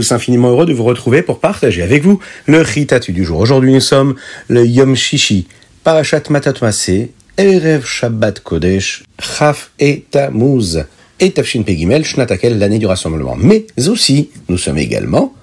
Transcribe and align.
tous 0.00 0.12
infiniment 0.12 0.48
heureux 0.48 0.64
de 0.64 0.72
vous 0.72 0.84
retrouver 0.84 1.20
pour 1.20 1.40
partager 1.40 1.82
avec 1.82 2.02
vous 2.02 2.20
le 2.46 2.62
Ritatu 2.62 3.12
du 3.12 3.22
jour. 3.22 3.38
Aujourd'hui, 3.38 3.74
nous 3.74 3.80
sommes 3.80 4.14
le 4.48 4.64
Yom 4.64 4.96
Shishi, 4.96 5.46
Parashat 5.84 6.22
Matat 6.30 6.54
Maseh, 6.62 7.10
Erev 7.36 7.84
Shabbat 7.84 8.40
Kodesh, 8.40 9.02
Chaf 9.20 9.72
et 9.78 10.06
Tammuz, 10.10 10.86
et 11.18 11.32
Tafshin 11.32 11.64
Pegimel, 11.64 12.06
Shnatakel, 12.06 12.58
l'année 12.58 12.78
du 12.78 12.86
rassemblement. 12.86 13.36
Mais 13.36 13.66
aussi, 13.88 14.30
nous 14.48 14.56
sommes 14.56 14.78
également 14.78 15.34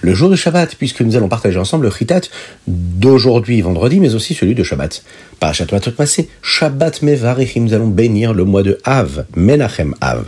le 0.00 0.14
jour 0.14 0.30
de 0.30 0.36
Shabbat, 0.36 0.76
puisque 0.76 1.02
nous 1.02 1.14
allons 1.14 1.28
partager 1.28 1.58
ensemble 1.58 1.84
le 1.84 1.90
Ritat 1.90 2.22
d'aujourd'hui, 2.66 3.60
vendredi, 3.60 4.00
mais 4.00 4.14
aussi 4.14 4.32
celui 4.32 4.54
de 4.54 4.62
Shabbat. 4.62 5.04
Parashat 5.40 5.66
Matot 5.72 5.92
Maseh, 5.98 6.30
Shabbat 6.40 7.02
Mevarechim, 7.02 7.64
nous 7.64 7.74
allons 7.74 7.88
bénir 7.88 8.32
le 8.32 8.44
mois 8.44 8.62
de 8.62 8.78
Av, 8.84 9.26
Menachem 9.36 9.94
Av. 10.00 10.24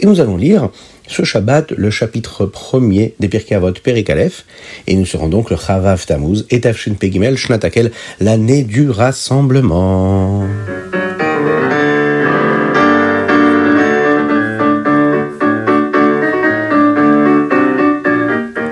Et 0.00 0.06
nous 0.06 0.18
allons 0.18 0.38
lire 0.38 0.70
ce 1.08 1.24
Shabbat 1.24 1.72
le 1.72 1.90
chapitre 1.90 2.46
premier 2.46 3.14
des 3.18 3.28
Pirkei 3.28 3.54
Avot 3.54 3.72
et 4.86 4.94
nous 4.94 5.06
serons 5.06 5.28
donc 5.28 5.50
le 5.50 5.56
Chavav 5.56 6.06
Tammuz 6.06 6.46
et 6.50 6.60
Tafshin 6.60 6.94
Pegimel 6.94 7.36
Shnatakel, 7.36 7.90
l'année 8.20 8.62
du 8.62 8.90
rassemblement. 8.90 10.46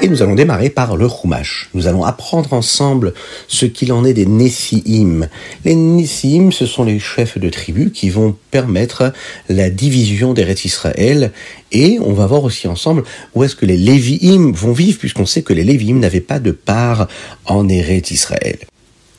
Nous 0.08 0.22
allons 0.22 0.34
démarrer 0.34 0.70
par 0.70 0.96
le 0.96 1.08
Chumash. 1.08 1.68
Nous 1.74 1.86
allons 1.88 2.04
apprendre 2.04 2.52
ensemble 2.52 3.12
ce 3.48 3.66
qu'il 3.66 3.92
en 3.92 4.04
est 4.04 4.14
des 4.14 4.26
Nessiim. 4.26 5.28
Les 5.64 5.74
Nessiim, 5.74 6.52
ce 6.52 6.66
sont 6.66 6.84
les 6.84 6.98
chefs 6.98 7.38
de 7.38 7.48
tribus 7.48 7.90
qui 7.92 8.10
vont 8.10 8.36
permettre 8.50 9.12
la 9.48 9.68
division 9.70 10.32
des 10.32 10.44
Rêtes 10.44 10.64
Israël. 10.64 11.32
Et 11.72 11.98
on 12.00 12.12
va 12.12 12.26
voir 12.26 12.44
aussi 12.44 12.68
ensemble 12.68 13.02
où 13.34 13.42
est-ce 13.42 13.56
que 13.56 13.66
les 13.66 13.76
Lévi'im 13.76 14.52
vont 14.52 14.72
vivre, 14.72 14.98
puisqu'on 14.98 15.26
sait 15.26 15.42
que 15.42 15.52
les 15.52 15.64
Lévi'im 15.64 15.98
n'avaient 15.98 16.20
pas 16.20 16.38
de 16.38 16.52
part 16.52 17.08
en 17.44 17.68
Eretz 17.68 18.10
Israël. 18.10 18.58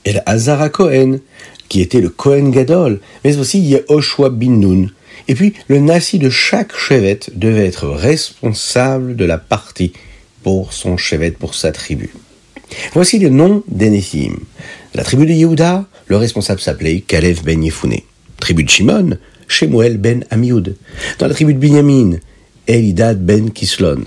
Et 0.05 0.15
Hazara 0.25 0.69
Cohen, 0.69 1.19
qui 1.67 1.81
était 1.81 2.01
le 2.01 2.09
Cohen 2.09 2.49
Gadol, 2.49 3.01
mais 3.25 3.37
aussi 3.37 3.59
Yehoshua 3.59 4.29
bin 4.29 4.51
Nun. 4.51 4.87
Et 5.27 5.35
puis, 5.35 5.53
le 5.67 5.79
Nasi 5.79 6.19
de 6.19 6.29
chaque 6.29 6.75
chevet 6.75 7.19
devait 7.33 7.65
être 7.65 7.87
responsable 7.87 9.15
de 9.17 9.25
la 9.25 9.37
partie 9.37 9.91
pour 10.47 10.71
son 10.71 10.95
chevet, 10.95 11.31
pour 11.31 11.55
sa 11.55 11.73
tribu. 11.73 12.09
Voici 12.93 13.19
le 13.19 13.27
nom 13.27 13.63
des 13.67 13.89
Néphilim. 13.89 14.37
La 14.95 15.03
tribu 15.03 15.25
de 15.25 15.33
Yehuda, 15.33 15.83
le 16.07 16.15
responsable 16.15 16.61
s'appelait 16.61 17.01
Kalev 17.01 17.43
ben 17.43 17.61
Yefouné. 17.61 18.05
Tribu 18.39 18.63
de 18.63 18.69
Shimon, 18.69 19.17
Shemuel 19.49 19.97
ben 19.97 20.23
Amioud. 20.29 20.77
Dans 21.19 21.27
la 21.27 21.33
tribu 21.33 21.53
de 21.53 21.59
Binyamin, 21.59 22.19
Elidad 22.65 23.19
ben 23.25 23.51
Kislon. 23.51 24.05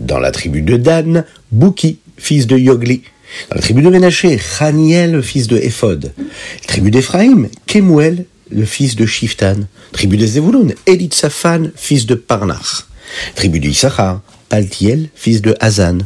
Dans 0.00 0.18
la 0.18 0.30
tribu 0.30 0.62
de 0.62 0.78
Dan, 0.78 1.26
Bouki, 1.50 1.98
fils 2.16 2.46
de 2.46 2.56
Yogli. 2.56 3.02
Dans 3.50 3.56
la 3.56 3.60
tribu 3.60 3.82
de 3.82 3.90
Ménaché, 3.90 4.38
Chaniel, 4.38 5.22
fils 5.22 5.46
de 5.46 5.58
Ephod. 5.58 6.14
La 6.16 6.68
tribu 6.68 6.90
d'Ephraïm, 6.90 7.50
Kemuel, 7.66 8.24
le 8.50 8.64
fils 8.64 8.96
de 8.96 9.04
Shiftan. 9.04 9.66
Tribu 9.92 10.16
de 10.16 10.26
Zevulun, 10.26 10.68
Elitzaphan, 10.86 11.64
fils 11.76 12.06
de 12.06 12.14
Parnach. 12.14 12.86
Tribu 13.34 13.60
de 13.60 13.68
Issachar, 13.68 14.22
Paltiel, 14.52 15.08
fils 15.14 15.40
de 15.40 15.56
Hazan. 15.60 16.00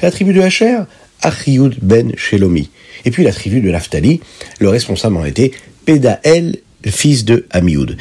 La 0.00 0.10
tribu 0.10 0.32
de 0.32 0.40
Hacher, 0.40 0.78
Achioud 1.20 1.76
ben 1.82 2.12
Shelomi. 2.16 2.70
Et 3.04 3.10
puis 3.10 3.24
la 3.24 3.30
tribu 3.30 3.60
de 3.60 3.70
Naphtali, 3.70 4.22
le 4.58 4.70
responsable 4.70 5.18
en 5.18 5.24
était 5.26 5.50
Pédaël, 5.84 6.56
fils 6.86 7.26
de 7.26 7.44
Amioud. 7.50 7.98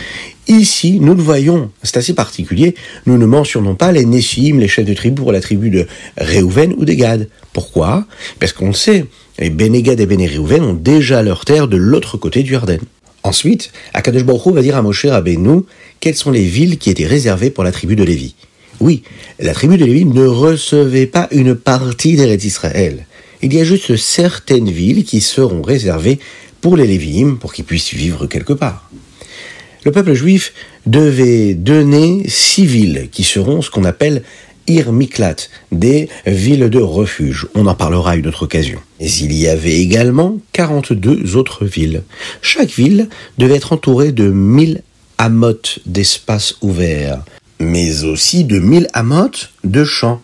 Ici, 0.48 1.00
nous 1.02 1.16
le 1.16 1.22
voyons, 1.22 1.70
c'est 1.84 1.98
assez 1.98 2.14
particulier, 2.14 2.76
nous 3.08 3.18
ne 3.18 3.26
mentionnons 3.26 3.76
pas 3.76 3.92
les 3.92 4.06
Neshim, 4.06 4.60
les 4.60 4.70
chefs 4.70 4.86
de 4.86 4.94
tribu 4.94 5.22
pour 5.22 5.34
la 5.34 5.42
tribu 5.42 5.70
de 5.70 5.86
Réhouven 6.16 6.76
ou 6.78 6.86
de 6.86 6.94
Gad. 6.94 7.28
Pourquoi? 7.52 8.08
Parce 8.40 8.54
qu'on 8.54 8.68
le 8.68 8.74
sait, 8.74 9.04
les 9.38 9.50
Benegad 9.50 10.00
et 10.00 10.06
Béné-Réhouven 10.06 10.64
ont 10.64 10.74
déjà 10.76 11.22
leur 11.24 11.44
terre 11.44 11.68
de 11.68 11.76
l'autre 11.76 12.16
côté 12.16 12.42
du 12.42 12.52
Jordan. 12.52 12.80
Ensuite, 13.24 13.74
Akadosh 13.94 14.24
va 14.24 14.62
dire 14.62 14.78
à 14.78 14.82
Moshe 14.82 15.08
Rabbeinu 15.08 15.64
quelles 16.00 16.16
sont 16.16 16.32
les 16.32 16.46
villes 16.46 16.78
qui 16.78 16.90
étaient 16.90 17.06
réservées 17.06 17.50
pour 17.50 17.66
la 17.66 17.74
tribu 17.74 17.98
de 17.98 18.06
Lévi? 18.06 18.34
Oui, 18.80 19.04
la 19.40 19.54
tribu 19.54 19.78
de 19.78 19.86
Lévi 19.86 20.06
ne 20.06 20.26
recevait 20.26 21.06
pas 21.06 21.28
une 21.32 21.56
partie 21.56 22.16
des 22.16 22.48
Israël. 22.48 23.06
Il 23.42 23.54
y 23.54 23.60
a 23.60 23.66
juste 23.66 23.98
certaines 23.98 24.70
villes 24.70 25.04
qui 25.04 25.20
seront 25.20 25.62
réservées 25.62 26.20
pour 26.62 26.78
les 26.78 26.88
Lévi'im 26.88 27.36
pour 27.36 27.54
qu'ils 27.54 27.66
puissent 27.66 27.94
vivre 27.94 28.26
quelque 28.28 28.54
part. 28.54 28.90
Le 29.84 29.92
peuple 29.92 30.14
juif 30.14 30.54
devait 30.86 31.54
donner 31.54 32.24
six 32.28 32.66
villes 32.66 33.10
qui 33.12 33.24
seront 33.24 33.62
ce 33.62 33.70
qu'on 33.70 33.86
appelle 33.86 34.24
Ir 34.68 34.92
Miklat, 34.94 35.36
des 35.72 36.10
villes 36.26 36.70
de 36.70 36.80
refuge. 36.80 37.48
On 37.56 37.66
en 37.66 37.76
parlera 37.76 38.12
à 38.12 38.16
une 38.16 38.28
autre 38.28 38.44
occasion. 38.44 38.80
Mais 39.00 39.10
il 39.10 39.34
y 39.34 39.48
avait 39.48 39.78
également 39.80 40.38
42 40.54 41.36
autres 41.36 41.66
villes. 41.66 42.04
Chaque 42.42 42.72
ville 42.72 43.10
devait 43.38 43.56
être 43.56 43.74
entourée 43.74 44.12
de 44.12 44.30
1000 44.30 44.84
amotes 45.18 45.80
d'espace 45.86 46.56
ouvert 46.62 47.24
mais 47.60 48.04
aussi 48.04 48.44
de 48.44 48.60
mille 48.60 48.88
amotes 48.94 49.52
de 49.64 49.84
champs, 49.84 50.22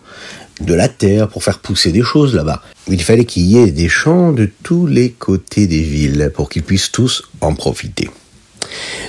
de 0.60 0.74
la 0.74 0.88
terre 0.88 1.28
pour 1.28 1.44
faire 1.44 1.58
pousser 1.58 1.92
des 1.92 2.02
choses 2.02 2.34
là-bas. 2.34 2.62
Il 2.88 3.02
fallait 3.02 3.24
qu'il 3.24 3.44
y 3.44 3.58
ait 3.58 3.70
des 3.70 3.88
champs 3.88 4.32
de 4.32 4.48
tous 4.62 4.86
les 4.86 5.10
côtés 5.10 5.66
des 5.66 5.82
villes 5.82 6.30
pour 6.34 6.48
qu'ils 6.48 6.62
puissent 6.62 6.92
tous 6.92 7.24
en 7.40 7.54
profiter. 7.54 8.08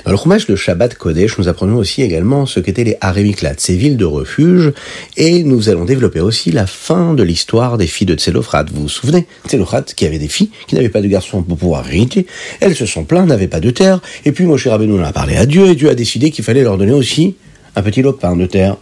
Dans 0.04 0.12
le 0.12 0.16
Chumash 0.16 0.46
de 0.46 0.56
Shabbat 0.56 0.94
Kodesh, 0.94 1.38
nous 1.38 1.48
apprenons 1.48 1.76
aussi 1.76 2.02
également 2.02 2.46
ce 2.46 2.60
qu'étaient 2.60 2.84
les 2.84 2.96
Harémiklat, 3.00 3.54
ces 3.58 3.76
villes 3.76 3.96
de 3.96 4.04
refuge, 4.04 4.72
et 5.16 5.42
nous 5.42 5.68
allons 5.68 5.84
développer 5.84 6.20
aussi 6.20 6.52
la 6.52 6.66
fin 6.66 7.14
de 7.14 7.22
l'histoire 7.22 7.76
des 7.76 7.86
filles 7.86 8.06
de 8.06 8.14
Tselophat. 8.14 8.66
Vous 8.72 8.82
vous 8.82 8.88
souvenez 8.88 9.26
Tselophat 9.48 9.82
qui 9.96 10.06
avait 10.06 10.18
des 10.18 10.28
filles, 10.28 10.50
qui 10.66 10.74
n'avaient 10.74 10.88
pas 10.88 11.02
de 11.02 11.08
garçons 11.08 11.42
pour 11.42 11.58
pouvoir 11.58 11.88
hériter, 11.88 12.26
elles 12.60 12.76
se 12.76 12.86
sont 12.86 13.04
plaintes, 13.04 13.26
n'avaient 13.26 13.48
pas 13.48 13.60
de 13.60 13.70
terre, 13.70 14.00
et 14.24 14.32
puis 14.32 14.44
Moshe 14.44 14.66
Rabbeinu 14.66 15.00
en 15.00 15.04
a 15.04 15.12
parlé 15.12 15.36
à 15.36 15.46
Dieu, 15.46 15.66
et 15.66 15.74
Dieu 15.74 15.90
a 15.90 15.94
décidé 15.94 16.30
qu'il 16.30 16.44
fallait 16.44 16.62
leur 16.62 16.78
donner 16.78 16.92
aussi 16.92 17.34
un 17.76 17.82
petit 17.82 18.02
lopin 18.02 18.36
de 18.36 18.46
terre. 18.46 18.76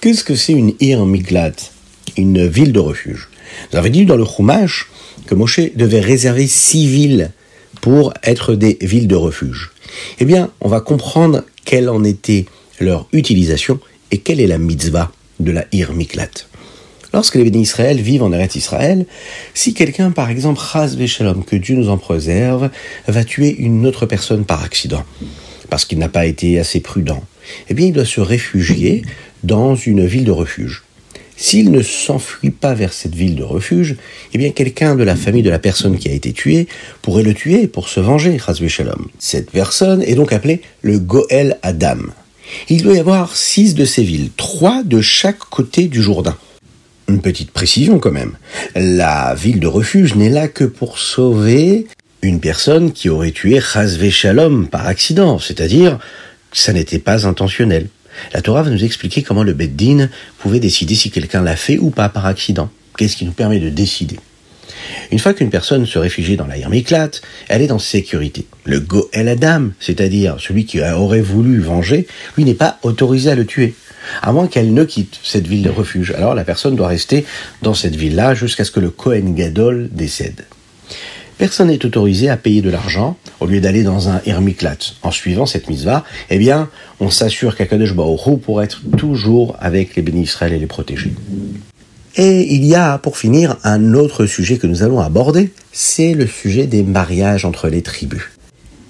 Qu'est-ce 0.00 0.24
que 0.24 0.34
c'est 0.34 0.52
une 0.52 0.74
Ir 0.80 1.04
Une 2.16 2.46
ville 2.46 2.72
de 2.72 2.80
refuge? 2.80 3.28
Vous 3.70 3.78
avez 3.78 3.90
dit 3.90 4.06
dans 4.06 4.16
le 4.16 4.24
Chumash 4.24 4.88
que 5.26 5.34
Moshe 5.34 5.60
devait 5.74 6.00
réserver 6.00 6.46
six 6.46 6.86
villes 6.86 7.32
pour 7.80 8.12
être 8.22 8.54
des 8.54 8.78
villes 8.80 9.08
de 9.08 9.16
refuge. 9.16 9.70
Eh 10.18 10.24
bien, 10.24 10.50
on 10.60 10.68
va 10.68 10.80
comprendre 10.80 11.44
quelle 11.64 11.88
en 11.88 12.04
était 12.04 12.46
leur 12.78 13.06
utilisation 13.12 13.78
et 14.10 14.18
quelle 14.18 14.40
est 14.40 14.46
la 14.46 14.58
mitzvah 14.58 15.12
de 15.38 15.52
la 15.52 15.64
Ir. 15.72 15.92
Lorsque 17.12 17.34
les 17.34 17.44
bénis 17.44 17.62
Israël 17.62 18.00
vivent 18.00 18.22
en 18.22 18.32
Eretz 18.32 18.54
Israël, 18.54 19.06
si 19.54 19.74
quelqu'un, 19.74 20.12
par 20.12 20.30
exemple, 20.30 20.60
Chaz 20.60 20.96
Veshalom, 20.96 21.44
que 21.44 21.56
Dieu 21.56 21.74
nous 21.74 21.88
en 21.88 21.98
préserve, 21.98 22.70
va 23.08 23.24
tuer 23.24 23.54
une 23.56 23.86
autre 23.86 24.06
personne 24.06 24.44
par 24.44 24.62
accident, 24.62 25.04
parce 25.70 25.84
qu'il 25.84 25.98
n'a 25.98 26.08
pas 26.08 26.26
été 26.26 26.58
assez 26.60 26.80
prudent, 26.80 27.22
eh 27.68 27.74
bien, 27.74 27.86
il 27.86 27.92
doit 27.92 28.04
se 28.04 28.20
réfugier 28.20 29.02
dans 29.42 29.74
une 29.74 30.06
ville 30.06 30.24
de 30.24 30.30
refuge. 30.30 30.82
S'il 31.36 31.70
ne 31.70 31.80
s'enfuit 31.80 32.50
pas 32.50 32.74
vers 32.74 32.92
cette 32.92 33.14
ville 33.14 33.34
de 33.34 33.42
refuge, 33.42 33.96
eh 34.34 34.38
bien, 34.38 34.50
quelqu'un 34.50 34.94
de 34.94 35.02
la 35.02 35.16
famille 35.16 35.42
de 35.42 35.48
la 35.48 35.58
personne 35.58 35.96
qui 35.96 36.10
a 36.10 36.12
été 36.12 36.34
tuée 36.34 36.68
pourrait 37.00 37.22
le 37.22 37.32
tuer 37.32 37.66
pour 37.66 37.88
se 37.88 37.98
venger, 37.98 38.38
Shalom. 38.68 39.08
Cette 39.18 39.50
personne 39.50 40.02
est 40.02 40.16
donc 40.16 40.34
appelée 40.34 40.60
le 40.82 40.98
Goël 40.98 41.58
Adam. 41.62 41.96
Il 42.68 42.82
doit 42.82 42.94
y 42.94 42.98
avoir 42.98 43.36
six 43.36 43.74
de 43.74 43.86
ces 43.86 44.02
villes, 44.02 44.28
trois 44.36 44.82
de 44.82 45.00
chaque 45.00 45.38
côté 45.38 45.88
du 45.88 46.02
Jourdain. 46.02 46.36
Une 47.08 47.22
petite 47.22 47.52
précision 47.52 47.98
quand 47.98 48.12
même. 48.12 48.36
La 48.74 49.34
ville 49.34 49.60
de 49.60 49.66
refuge 49.66 50.16
n'est 50.16 50.28
là 50.28 50.46
que 50.46 50.64
pour 50.64 50.98
sauver 50.98 51.86
une 52.20 52.40
personne 52.40 52.92
qui 52.92 53.08
aurait 53.08 53.30
tué 53.30 53.60
Chazvé 53.60 54.12
par 54.70 54.86
accident, 54.86 55.38
c'est-à-dire 55.38 55.98
ça 56.52 56.72
n'était 56.72 56.98
pas 56.98 57.26
intentionnel. 57.26 57.88
La 58.32 58.42
Torah 58.42 58.62
va 58.62 58.70
nous 58.70 58.84
expliquer 58.84 59.22
comment 59.22 59.44
le 59.44 59.52
Beddin 59.52 60.08
pouvait 60.38 60.60
décider 60.60 60.94
si 60.94 61.10
quelqu'un 61.10 61.42
l'a 61.42 61.56
fait 61.56 61.78
ou 61.78 61.90
pas 61.90 62.08
par 62.08 62.26
accident. 62.26 62.70
Qu'est-ce 62.96 63.16
qui 63.16 63.24
nous 63.24 63.32
permet 63.32 63.60
de 63.60 63.70
décider? 63.70 64.18
Une 65.12 65.18
fois 65.18 65.34
qu'une 65.34 65.50
personne 65.50 65.86
se 65.86 65.98
réfugie 65.98 66.36
dans 66.36 66.46
la 66.46 66.56
Miklat, 66.68 67.10
elle 67.48 67.62
est 67.62 67.66
dans 67.66 67.78
sécurité. 67.78 68.46
Le 68.64 68.80
Goel 68.80 69.28
Adam, 69.28 69.70
c'est-à-dire 69.78 70.36
celui 70.38 70.64
qui 70.64 70.80
aurait 70.80 71.20
voulu 71.20 71.60
venger, 71.60 72.06
lui 72.36 72.44
n'est 72.44 72.54
pas 72.54 72.78
autorisé 72.82 73.30
à 73.30 73.34
le 73.34 73.46
tuer. 73.46 73.74
À 74.22 74.32
moins 74.32 74.46
qu'elle 74.46 74.72
ne 74.72 74.84
quitte 74.84 75.20
cette 75.22 75.46
ville 75.46 75.62
de 75.62 75.70
refuge. 75.70 76.12
Alors 76.12 76.34
la 76.34 76.44
personne 76.44 76.74
doit 76.74 76.88
rester 76.88 77.24
dans 77.62 77.74
cette 77.74 77.96
ville-là 77.96 78.34
jusqu'à 78.34 78.64
ce 78.64 78.70
que 78.70 78.80
le 78.80 78.90
Kohen 78.90 79.34
Gadol 79.34 79.88
décède 79.92 80.46
personne 81.40 81.68
n'est 81.68 81.86
autorisé 81.86 82.28
à 82.28 82.36
payer 82.36 82.60
de 82.60 82.68
l'argent 82.68 83.16
au 83.40 83.46
lieu 83.46 83.62
d'aller 83.62 83.82
dans 83.82 84.10
un 84.10 84.20
hermiklat. 84.26 84.76
En 85.02 85.10
suivant 85.10 85.46
cette 85.46 85.70
mitzvah, 85.70 86.04
eh 86.28 86.36
bien, 86.36 86.68
on 87.00 87.08
s'assure 87.08 87.56
qu'Akadosh 87.56 87.94
Baruch 87.94 88.38
pour 88.42 88.62
être 88.62 88.82
toujours 88.98 89.56
avec 89.58 89.96
les 89.96 90.02
bénis 90.02 90.24
Israël 90.24 90.52
et 90.52 90.58
les 90.58 90.66
protéger. 90.66 91.14
Et 92.16 92.54
il 92.54 92.66
y 92.66 92.74
a, 92.74 92.98
pour 92.98 93.16
finir, 93.16 93.56
un 93.64 93.94
autre 93.94 94.26
sujet 94.26 94.58
que 94.58 94.66
nous 94.66 94.82
allons 94.82 95.00
aborder, 95.00 95.50
c'est 95.72 96.12
le 96.12 96.26
sujet 96.26 96.66
des 96.66 96.82
mariages 96.82 97.46
entre 97.46 97.68
les 97.68 97.80
tribus. 97.80 98.32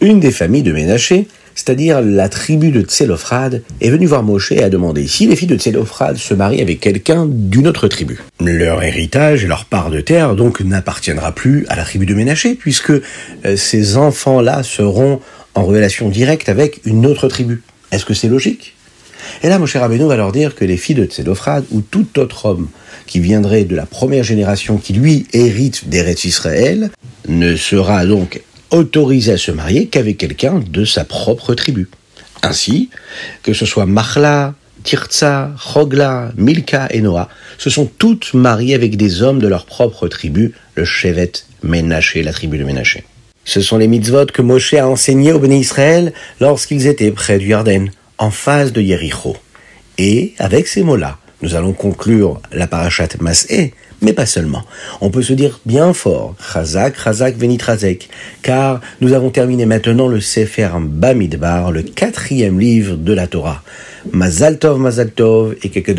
Une 0.01 0.19
des 0.19 0.33
familles 0.33 0.65
de 0.65 0.73
Ménaché 0.73 1.29
c'est-à-dire 1.61 2.01
la 2.01 2.31
tribu 2.31 2.71
de 2.71 2.81
Tselophrad, 2.81 3.63
est 3.83 3.91
venue 3.91 4.07
voir 4.07 4.23
Moshe 4.23 4.51
et 4.51 4.63
a 4.63 4.71
demandé 4.71 5.07
si 5.07 5.27
les 5.27 5.37
filles 5.37 5.47
de 5.47 5.59
Tselophrad 5.59 6.17
se 6.17 6.33
marient 6.33 6.63
avec 6.63 6.81
quelqu'un 6.81 7.27
d'une 7.29 7.69
autre 7.69 7.87
tribu. 7.87 8.19
Leur 8.41 8.83
héritage 8.83 9.45
leur 9.45 9.67
part 9.67 9.91
de 9.91 10.01
terre 10.01 10.37
donc 10.37 10.63
n'appartiendra 10.63 11.33
plus 11.33 11.67
à 11.69 11.77
la 11.77 11.85
tribu 11.85 12.07
de 12.07 12.15
Ménaché, 12.15 12.55
puisque 12.55 12.93
euh, 12.93 13.57
ces 13.57 13.99
enfants-là 13.99 14.63
seront 14.63 15.21
en 15.55 15.65
relation 15.65 16.09
directe 16.09 16.49
avec 16.49 16.81
une 16.87 17.05
autre 17.05 17.29
tribu. 17.29 17.63
Est-ce 17.93 18.07
que 18.07 18.15
c'est 18.15 18.29
logique? 18.29 18.75
Et 19.43 19.49
là, 19.51 19.59
Moshe 19.59 19.77
Rabbeinu 19.77 20.07
va 20.07 20.17
leur 20.17 20.33
dire 20.33 20.55
que 20.55 20.65
les 20.65 20.79
filles 20.79 20.95
de 20.95 21.05
Tselophrad 21.05 21.65
ou 21.73 21.83
tout 21.83 22.19
autre 22.19 22.47
homme 22.47 22.69
qui 23.07 23.21
viendrait 23.21 23.65
de 23.65 23.77
la 23.77 23.85
première 23.85 24.25
génération 24.25 24.79
qui 24.79 24.95
lui 24.95 25.27
hérite 25.35 25.91
d'Eretz 25.91 26.25
Israël 26.25 26.91
ne 27.29 27.55
sera 27.55 28.07
donc 28.07 28.41
autorisé 28.71 29.33
à 29.33 29.39
se 29.39 29.51
marier 29.51 29.87
qu'avec 29.87 30.19
quelqu'un 30.19 30.63
de 30.67 30.85
sa 30.85 31.05
propre 31.05 31.55
tribu. 31.55 31.89
Ainsi, 32.43 32.91
que 33.43 33.53
ce 33.53 33.67
soit 33.67 33.87
Machla, 33.87 34.55
Tirtza, 34.83 35.51
Chogla, 35.59 36.33
Milka 36.37 36.89
et 36.91 37.01
Noah, 37.01 37.29
se 37.59 37.71
sont 37.71 37.87
toutes 37.87 38.33
mariées 38.35 38.75
avec 38.75 38.97
des 38.97 39.23
hommes 39.23 39.39
de 39.39 39.49
leur 39.49 39.67
propre 39.67 40.09
tribu, 40.09 40.55
le 40.75 40.85
Shevet 40.85 41.33
Ménaché, 41.63 42.23
la 42.23 42.33
tribu 42.33 42.59
de 42.59 42.65
Ménaché. 42.65 43.05
Ce 43.45 43.61
sont 43.61 43.79
les 43.79 43.89
mitzvot 43.89 44.27
que 44.27 44.43
Moshe 44.43 44.75
a 44.75 44.89
enseignés 44.89 45.33
au 45.33 45.39
Béné 45.39 45.59
Israël 45.59 46.13
lorsqu'ils 46.41 46.87
étaient 46.87 47.11
près 47.11 47.39
du 47.39 47.49
Yarden, 47.49 47.91
en 48.19 48.31
face 48.31 48.73
de 48.73 48.81
Yericho. 48.81 49.37
Et 49.99 50.35
avec 50.39 50.67
ces 50.67 50.83
mots-là, 50.83 51.19
nous 51.43 51.55
allons 51.55 51.73
conclure 51.73 52.41
la 52.53 52.67
parashat 52.67 53.09
Mas'eh, 53.19 53.73
mais 54.03 54.13
pas 54.13 54.27
seulement. 54.27 54.63
On 55.01 55.11
peut 55.11 55.23
se 55.23 55.33
dire 55.33 55.61
bien 55.67 55.93
fort, 55.93 56.35
Chazak, 56.53 56.97
Chazak, 57.03 57.37
Venitrazek, 57.37 58.09
car 58.43 58.81
nous 59.01 59.13
avons 59.13 59.31
terminé 59.31 59.67
maintenant 59.67 60.09
le 60.09 60.21
Sefer 60.21 60.71
Bamidbar, 60.81 61.73
le 61.73 61.83
quatrième 61.83 62.59
livre 62.59 62.97
de 62.97 63.13
la 63.13 63.27
Torah. 63.27 63.63
Mazal 64.13 64.59
Tov, 64.59 64.79
Mazal 64.79 65.11
Tov, 65.11 65.57
et 65.63 65.69
que 65.69 65.93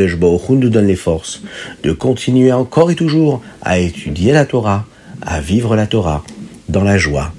nous 0.50 0.69
donne 0.69 0.88
les 0.88 0.95
forces 0.95 1.42
de 1.83 1.92
continuer 1.92 2.51
encore 2.51 2.92
et 2.92 2.95
toujours 2.95 3.42
à 3.62 3.77
étudier 3.77 4.31
la 4.33 4.45
Torah, 4.45 4.86
à 5.21 5.39
vivre 5.39 5.75
la 5.75 5.86
Torah, 5.86 6.24
dans 6.69 6.83
la 6.83 6.97
joie 6.97 7.33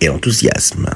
et 0.00 0.06
l'enthousiasme. 0.06 0.90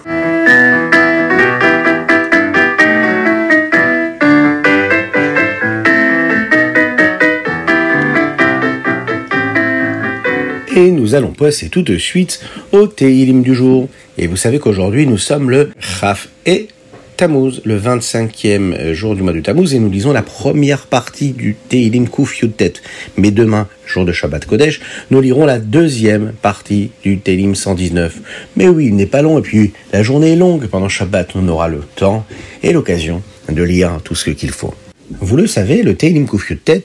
Nous 11.09 11.15
allons 11.15 11.33
passer 11.33 11.71
tout 11.71 11.81
de 11.81 11.97
suite 11.97 12.39
au 12.71 12.87
Teilim 12.87 13.41
du 13.41 13.55
jour. 13.55 13.89
Et 14.19 14.27
vous 14.27 14.37
savez 14.37 14.59
qu'aujourd'hui 14.59 15.07
nous 15.07 15.17
sommes 15.17 15.49
le 15.49 15.71
Chaf 15.81 16.29
et 16.45 16.69
Tammuz, 17.17 17.63
le 17.65 17.81
25e 17.81 18.93
jour 18.93 19.17
du 19.17 19.23
mois 19.23 19.33
de 19.33 19.41
Tammuz, 19.41 19.75
et 19.75 19.79
nous 19.79 19.89
lisons 19.89 20.13
la 20.13 20.21
première 20.21 20.87
partie 20.87 21.31
du 21.31 21.57
Teilim 21.71 22.11
Kuf 22.11 22.43
Yutet. 22.43 22.75
Mais 23.17 23.31
demain, 23.31 23.69
jour 23.87 24.05
de 24.05 24.13
Shabbat 24.13 24.45
Kodesh, 24.45 24.81
nous 25.11 25.23
lirons 25.23 25.47
la 25.47 25.59
deuxième 25.59 26.35
partie 26.43 26.91
du 27.03 27.19
Teilim 27.19 27.55
119. 27.55 28.19
Mais 28.57 28.69
oui, 28.69 28.89
il 28.89 28.95
n'est 28.95 29.07
pas 29.07 29.23
long, 29.23 29.39
et 29.39 29.43
puis 29.43 29.73
la 29.95 30.03
journée 30.03 30.35
est 30.35 30.37
longue. 30.37 30.67
Pendant 30.67 30.91
Shabbat, 30.91 31.31
on 31.37 31.49
aura 31.49 31.69
le 31.69 31.81
temps 31.97 32.27
et 32.63 32.75
l'occasion 32.75 33.23
de 33.49 33.63
lire 33.63 33.99
tout 34.05 34.15
ce 34.15 34.29
qu'il 34.29 34.51
faut. 34.51 34.75
Vous 35.11 35.37
le 35.37 35.47
savez, 35.47 35.83
le 35.83 35.95
Teilim 35.95 36.29
Kuf 36.29 36.51
Yutet 36.51 36.85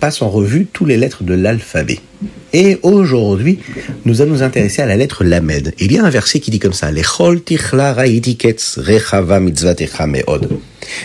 passe 0.00 0.20
en 0.20 0.28
revue 0.28 0.66
toutes 0.66 0.88
les 0.88 0.96
lettres 0.96 1.22
de 1.22 1.34
l'alphabet. 1.34 2.00
Et 2.52 2.78
aujourd'hui, 2.82 3.60
nous 4.04 4.20
allons 4.20 4.32
nous 4.32 4.42
intéresser 4.42 4.82
à 4.82 4.86
la 4.86 4.96
lettre 4.96 5.22
Lamed. 5.22 5.72
Il 5.78 5.92
y 5.92 5.98
a 5.98 6.04
un 6.04 6.10
verset 6.10 6.40
qui 6.40 6.50
dit 6.50 6.58
comme 6.58 6.72
ça 6.72 6.90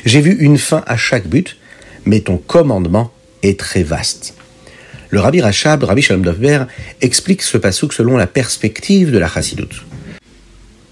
J'ai 0.05 0.21
vu 0.21 0.35
une 0.39 0.57
fin 0.57 0.83
à 0.87 0.97
chaque 0.97 1.27
but, 1.27 1.57
mais 2.05 2.21
ton 2.21 2.37
commandement 2.37 3.11
est 3.43 3.59
très 3.59 3.83
vaste. 3.83 4.33
Le 5.09 5.19
Rabbi 5.19 5.41
Rachab, 5.41 5.83
Rabbi 5.83 6.01
Shalom 6.01 6.23
Dovber, 6.23 6.63
explique 7.01 7.43
ce 7.43 7.57
passouk 7.57 7.93
selon 7.93 8.17
la 8.17 8.27
perspective 8.27 9.11
de 9.11 9.19
la 9.19 9.29
Chassidut. 9.29 9.85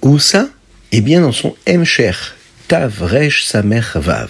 Où 0.03 0.19
ça? 0.19 0.47
Eh 0.91 1.01
bien 1.01 1.21
dans 1.21 1.31
son 1.31 1.55
Emcher, 1.67 2.11
Tavresh 2.67 3.43
Samer 3.43 3.81
Vav. 3.95 4.29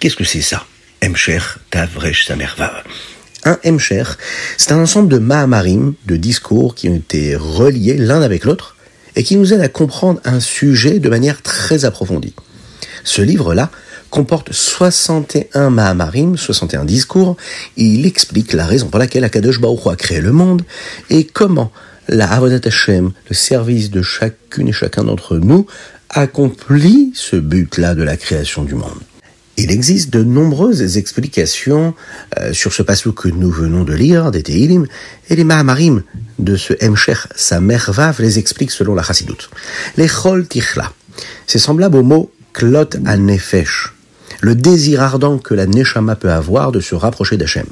Qu'est-ce 0.00 0.16
que 0.16 0.24
c'est 0.24 0.42
ça? 0.42 0.64
Emcher, 1.04 1.40
Tavresh 1.70 2.26
Samer 2.26 2.48
Vav 2.56 2.82
un 3.46 3.58
Hemcher, 3.62 4.02
c'est 4.56 4.72
un 4.72 4.78
ensemble 4.78 5.08
de 5.08 5.18
Mahamarim, 5.18 5.94
de 6.06 6.16
discours 6.16 6.74
qui 6.74 6.88
ont 6.88 6.96
été 6.96 7.36
reliés 7.36 7.96
l'un 7.96 8.20
avec 8.20 8.44
l'autre 8.44 8.76
et 9.14 9.22
qui 9.22 9.36
nous 9.36 9.54
aident 9.54 9.60
à 9.60 9.68
comprendre 9.68 10.20
un 10.24 10.40
sujet 10.40 10.98
de 10.98 11.08
manière 11.08 11.42
très 11.42 11.84
approfondie. 11.84 12.34
Ce 13.04 13.22
livre-là 13.22 13.70
comporte 14.10 14.52
61 14.52 15.70
Mahamarim, 15.70 16.36
61 16.36 16.84
discours, 16.84 17.36
et 17.76 17.84
il 17.84 18.04
explique 18.04 18.52
la 18.52 18.66
raison 18.66 18.88
pour 18.88 18.98
laquelle 18.98 19.24
Akadosh 19.24 19.60
Baruch 19.60 19.86
a 19.86 19.96
créé 19.96 20.20
le 20.20 20.32
monde 20.32 20.62
et 21.08 21.24
comment 21.24 21.70
la 22.08 22.28
Avodat 22.28 22.66
Hashem, 22.66 23.12
le 23.28 23.34
service 23.34 23.90
de 23.90 24.02
chacune 24.02 24.68
et 24.68 24.72
chacun 24.72 25.04
d'entre 25.04 25.38
nous, 25.38 25.66
accomplit 26.08 27.12
ce 27.14 27.36
but-là 27.36 27.94
de 27.94 28.02
la 28.02 28.16
création 28.16 28.64
du 28.64 28.74
monde. 28.74 29.00
Il 29.58 29.70
existe 29.70 30.10
de 30.10 30.22
nombreuses 30.22 30.98
explications 30.98 31.94
euh, 32.38 32.52
sur 32.52 32.72
ce 32.74 32.82
passage 32.82 33.12
que 33.14 33.28
nous 33.28 33.50
venons 33.50 33.84
de 33.84 33.94
lire, 33.94 34.30
des 34.30 34.42
Tehilim, 34.42 34.86
et 35.30 35.36
les 35.36 35.44
Mahamarim 35.44 36.02
de 36.38 36.56
ce 36.56 36.74
Hemshech, 36.80 37.18
sa 37.34 37.60
les 38.18 38.38
expliquent 38.38 38.70
selon 38.70 38.94
la 38.94 39.02
Chassidut. 39.02 39.48
Les 39.96 40.08
Chol 40.08 40.46
Tichla, 40.46 40.92
c'est 41.46 41.58
semblable 41.58 41.96
au 41.96 42.02
mot 42.02 42.30
Klot 42.52 42.98
Nefesh, 42.98 43.92
le 44.40 44.54
désir 44.54 45.02
ardent 45.02 45.38
que 45.38 45.54
la 45.54 45.66
Neshama 45.66 46.16
peut 46.16 46.30
avoir 46.30 46.72
de 46.72 46.80
se 46.80 46.94
rapprocher 46.94 47.36
d'Hachem. 47.36 47.66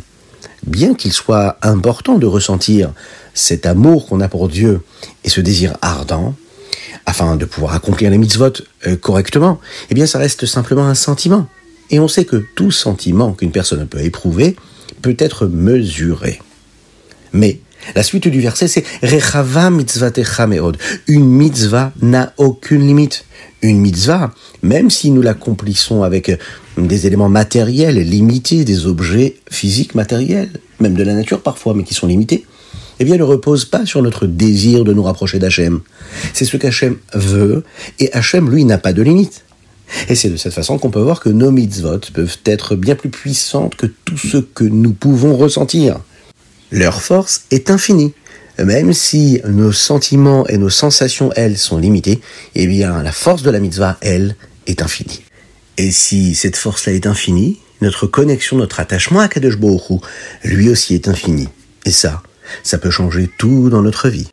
Bien 0.67 0.95
qu'il 0.95 1.13
soit 1.13 1.59
important 1.63 2.17
de 2.19 2.27
ressentir 2.27 2.93
cet 3.35 3.67
amour 3.67 4.07
qu'on 4.07 4.21
a 4.21 4.29
pour 4.29 4.49
Dieu 4.49 4.81
et 5.25 5.29
ce 5.29 5.43
désir 5.43 5.77
ardent, 5.83 6.35
afin 7.05 7.37
de 7.37 7.45
pouvoir 7.45 7.75
accomplir 7.75 8.11
les 8.11 8.19
mitzvot 8.19 8.53
euh, 8.87 8.97
correctement, 8.97 9.61
eh 9.91 9.95
bien 9.95 10.07
ça 10.07 10.19
reste 10.19 10.47
simplement 10.47 10.87
un 10.87 10.95
sentiment. 10.95 11.47
Et 11.91 12.01
on 12.01 12.09
sait 12.09 12.25
que 12.25 12.45
tout 12.55 12.71
sentiment 12.71 13.33
qu'une 13.33 13.53
personne 13.53 13.87
peut 13.87 14.01
éprouver 14.01 14.57
peut 15.03 15.17
être 15.19 15.47
mesuré. 15.47 16.41
Mais 17.33 17.61
la 17.95 18.03
suite 18.03 18.29
du 18.29 18.41
verset, 18.41 18.69
c'est 18.69 18.85
Rechava 19.03 19.71
mitzvatecha 19.71 20.47
meod. 20.47 20.77
Une 21.07 21.27
mitzvah 21.27 21.93
n'a 22.01 22.33
aucune 22.39 22.87
limite. 22.87 23.25
Une 23.63 23.79
mitzvah, 23.79 24.33
même 24.63 24.91
si 24.91 25.11
nous 25.11 25.23
l'accomplissons 25.23 26.03
avec 26.03 26.39
des 26.79 27.07
éléments 27.07 27.29
matériels 27.29 27.97
limités, 27.97 28.65
des 28.65 28.87
objets 28.87 29.37
physiques 29.51 29.95
matériels, 29.95 30.51
même 30.81 30.95
de 30.95 31.03
la 31.03 31.15
nature 31.15 31.43
parfois, 31.43 31.75
mais 31.75 31.85
qui 31.85 31.95
sont 31.95 32.07
limités, 32.07 32.47
eh 33.01 33.05
bien, 33.05 33.17
ne 33.17 33.23
repose 33.23 33.65
pas 33.65 33.87
sur 33.87 34.03
notre 34.03 34.27
désir 34.27 34.85
de 34.85 34.93
nous 34.93 35.03
rapprocher 35.03 35.39
d'Hachem. 35.39 35.81
C'est 36.33 36.45
ce 36.45 36.57
qu'Hachem 36.57 36.97
veut, 37.13 37.65
et 37.99 38.13
Hachem, 38.13 38.51
lui, 38.51 38.65
n'a 38.65 38.79
pas 38.79 38.93
de 38.93 39.03
limite. 39.03 39.45
Et 40.09 40.15
c'est 40.15 40.31
de 40.31 40.37
cette 40.37 40.53
façon 40.53 40.79
qu'on 40.79 40.91
peut 40.91 41.01
voir 41.01 41.21
que 41.21 41.29
nos 41.29 41.51
mitzvot 41.51 42.01
peuvent 42.13 42.39
être 42.45 42.77
bien 42.77 42.95
plus 42.95 43.11
puissantes 43.11 43.77
que 43.77 43.87
tout 43.87 44.19
ce 44.19 44.39
que 44.39 44.65
nous 44.65 44.93
pouvons 44.93 45.37
ressentir. 45.37 46.01
Leur 46.71 47.01
force 47.01 47.45
est 47.51 47.71
infinie. 47.71 48.13
Même 48.59 48.93
si 48.93 49.41
nos 49.49 49.73
sentiments 49.73 50.47
et 50.47 50.59
nos 50.59 50.71
sensations, 50.71 51.33
elles, 51.35 51.59
sont 51.59 51.79
limitées, 51.79 52.21
eh 52.55 52.67
bien, 52.67 53.03
la 53.03 53.11
force 53.11 53.43
de 53.43 53.51
la 53.51 53.59
mitzvah, 53.59 53.97
elle, 54.01 54.37
est 54.67 54.81
infinie. 54.81 55.23
Et 55.77 55.91
si 55.91 56.35
cette 56.35 56.57
force-là 56.57 56.93
est 56.93 57.07
infinie, 57.07 57.59
notre 57.81 58.07
connexion, 58.07 58.57
notre 58.57 58.81
attachement 58.81 59.21
à 59.21 59.29
Kadosh 59.29 59.59
Baruch 59.59 60.01
lui 60.45 60.69
aussi 60.69 60.95
est 60.95 61.09
infini. 61.09 61.49
Et 61.85 61.91
ça, 61.91 62.23
ça 62.63 62.79
peut 62.79 62.91
changer 62.91 63.29
tout 63.39 63.69
dans 63.71 63.83
notre 63.83 64.09
vie. 64.09 64.29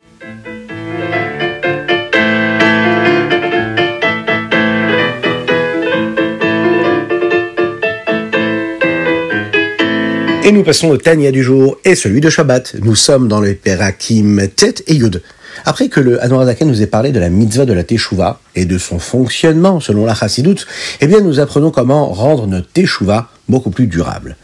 Passons 10.62 10.88
au 10.88 10.96
Tania 10.96 11.32
du 11.32 11.42
jour 11.42 11.78
et 11.84 11.94
celui 11.94 12.20
de 12.20 12.30
Shabbat. 12.30 12.76
Nous 12.82 12.94
sommes 12.94 13.26
dans 13.26 13.40
les 13.40 13.54
Perakim 13.54 14.48
Tet 14.54 14.74
et 14.86 14.94
Yud. 14.94 15.22
Après 15.64 15.88
que 15.88 16.00
le 16.00 16.22
Admorazaken 16.22 16.68
nous 16.68 16.82
ait 16.82 16.86
parlé 16.86 17.10
de 17.10 17.18
la 17.18 17.30
mitzvah 17.30 17.64
de 17.64 17.72
la 17.72 17.84
Teshuvah 17.84 18.38
et 18.54 18.64
de 18.64 18.78
son 18.78 18.98
fonctionnement 18.98 19.80
selon 19.80 20.06
la 20.06 20.14
Chassidut, 20.14 20.56
eh 21.00 21.06
bien 21.06 21.20
nous 21.20 21.40
apprenons 21.40 21.70
comment 21.70 22.06
rendre 22.12 22.46
notre 22.46 22.68
Teshuvah 22.68 23.28
beaucoup 23.48 23.70
plus 23.70 23.86
durable. 23.86 24.36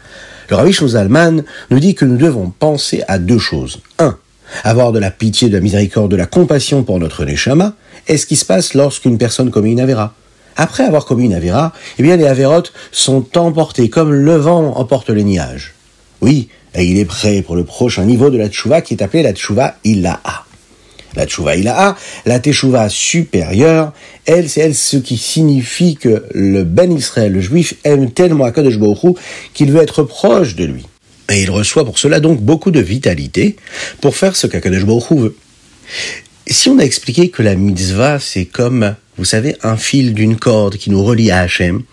Le 0.49 0.55
Rabbi 0.55 0.73
Zalman 0.73 1.43
nous 1.69 1.79
dit 1.79 1.95
que 1.95 2.05
nous 2.05 2.17
devons 2.17 2.49
penser 2.49 3.03
à 3.07 3.17
deux 3.17 3.39
choses. 3.39 3.79
Un, 3.97 4.17
avoir 4.63 4.91
de 4.91 4.99
la 4.99 5.11
pitié, 5.11 5.49
de 5.49 5.55
la 5.55 5.61
miséricorde, 5.61 6.11
de 6.11 6.17
la 6.17 6.25
compassion 6.25 6.83
pour 6.83 6.99
notre 6.99 7.23
Neshama, 7.23 7.73
est 8.07 8.17
ce 8.17 8.25
qui 8.25 8.35
se 8.35 8.45
passe 8.45 8.73
lorsqu'une 8.73 9.17
personne 9.17 9.51
commet 9.51 9.71
une 9.71 9.79
Avera. 9.79 10.13
Après 10.57 10.83
avoir 10.83 11.05
commis 11.05 11.25
une 11.25 11.33
Avera, 11.33 11.71
eh 11.97 12.03
bien 12.03 12.17
les 12.17 12.25
Avérotes 12.25 12.73
sont 12.91 13.37
emportées 13.37 13.89
comme 13.89 14.13
le 14.13 14.35
vent 14.35 14.75
emporte 14.75 15.09
les 15.09 15.23
nuages. 15.23 15.75
Oui, 16.21 16.49
et 16.75 16.83
il 16.83 16.97
est 16.97 17.05
prêt 17.05 17.41
pour 17.41 17.55
le 17.55 17.63
prochain 17.63 18.05
niveau 18.05 18.29
de 18.29 18.37
la 18.37 18.49
tchouva 18.49 18.81
qui 18.81 18.93
est 18.93 19.03
appelé 19.03 19.23
la 19.23 19.33
tchouva 19.33 19.75
ilaha. 19.83 20.45
La 21.15 21.25
tchouva 21.25 21.55
ilaha, 21.55 21.95
la 22.25 22.39
teshuva 22.39 22.87
supérieure, 22.89 23.93
elle, 24.25 24.47
c'est 24.47 24.61
elle 24.61 24.75
ce 24.75 24.97
qui 24.97 25.17
signifie 25.17 25.95
que 25.95 26.23
le 26.33 26.63
Ben 26.63 26.91
Israël, 26.91 27.31
le 27.31 27.41
juif, 27.41 27.73
aime 27.83 28.11
tellement 28.11 28.45
Akadosh 28.45 28.77
Baruch 28.77 29.17
qu'il 29.53 29.71
veut 29.71 29.81
être 29.81 30.03
proche 30.03 30.55
de 30.55 30.65
lui. 30.65 30.85
Et 31.31 31.41
il 31.41 31.51
reçoit 31.51 31.85
pour 31.85 31.97
cela 31.97 32.19
donc 32.19 32.41
beaucoup 32.41 32.71
de 32.71 32.79
vitalité 32.79 33.55
pour 34.01 34.15
faire 34.15 34.35
ce 34.35 34.47
qu'Akadosh 34.47 34.85
Baruch 34.85 35.11
veut. 35.11 35.35
Si 36.45 36.69
on 36.69 36.79
a 36.79 36.83
expliqué 36.83 37.29
que 37.29 37.41
la 37.41 37.55
mitzvah, 37.55 38.19
c'est 38.19 38.45
comme, 38.45 38.95
vous 39.19 39.25
savez, 39.25 39.57
un 39.63 39.75
fil 39.75 40.13
d'une 40.13 40.37
corde 40.37 40.77
qui 40.77 40.89
nous 40.89 41.03
relie 41.03 41.29
à 41.29 41.41
Hachem, 41.41 41.83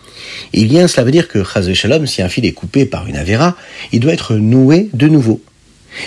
eh 0.53 0.63
bien, 0.63 0.87
cela 0.87 1.03
veut 1.03 1.11
dire 1.11 1.27
que, 1.27 1.43
Chaz 1.43 1.71
Shalom, 1.73 2.07
si 2.07 2.21
un 2.21 2.29
fil 2.29 2.45
est 2.45 2.53
coupé 2.53 2.85
par 2.85 3.05
une 3.05 3.17
avéra, 3.17 3.57
il 3.91 3.99
doit 3.99 4.13
être 4.13 4.35
noué 4.35 4.89
de 4.93 5.09
nouveau. 5.09 5.41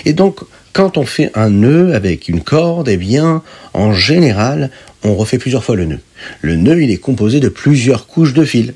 Et 0.05 0.13
donc, 0.13 0.39
quand 0.73 0.97
on 0.97 1.05
fait 1.05 1.29
un 1.35 1.51
nœud 1.51 1.93
avec 1.93 2.27
une 2.27 2.41
corde, 2.41 2.89
eh 2.89 2.97
bien, 2.97 3.43
en 3.73 3.93
général, 3.93 4.71
on 5.03 5.13
refait 5.13 5.37
plusieurs 5.37 5.63
fois 5.63 5.75
le 5.75 5.85
nœud. 5.85 5.99
Le 6.41 6.55
nœud, 6.55 6.81
il 6.81 6.89
est 6.89 6.97
composé 6.97 7.39
de 7.39 7.49
plusieurs 7.49 8.07
couches 8.07 8.33
de 8.33 8.43
fil. 8.43 8.73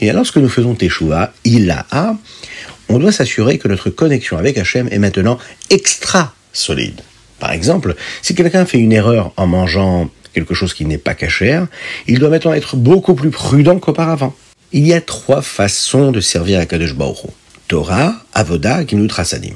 Et 0.00 0.08
alors, 0.08 0.20
lorsque 0.20 0.38
nous 0.38 0.48
faisons 0.48 0.74
Teshuvah, 0.74 1.34
il 1.44 1.70
a, 1.70 2.16
on 2.88 2.98
doit 2.98 3.12
s'assurer 3.12 3.58
que 3.58 3.68
notre 3.68 3.90
connexion 3.90 4.38
avec 4.38 4.56
Hachem 4.56 4.88
est 4.90 4.98
maintenant 4.98 5.38
extra 5.68 6.34
solide. 6.54 7.02
Par 7.40 7.52
exemple, 7.52 7.94
si 8.22 8.34
quelqu'un 8.34 8.64
fait 8.64 8.78
une 8.78 8.92
erreur 8.92 9.34
en 9.36 9.46
mangeant 9.46 10.08
quelque 10.34 10.54
chose 10.54 10.74
qui 10.74 10.84
n'est 10.84 10.98
pas 10.98 11.14
cachère, 11.14 11.66
il 12.06 12.18
doit 12.18 12.28
maintenant 12.28 12.52
être 12.52 12.76
beaucoup 12.76 13.14
plus 13.14 13.30
prudent 13.30 13.78
qu'auparavant. 13.78 14.34
Il 14.72 14.86
y 14.86 14.92
a 14.92 15.00
trois 15.00 15.40
façons 15.40 16.10
de 16.10 16.20
servir 16.20 16.58
à 16.60 16.66
Kadosh 16.66 16.94
Baruch 16.94 17.30
Torah, 17.68 18.14
Avoda, 18.34 18.84
Gimlut 18.86 19.10
Rasadim. 19.10 19.54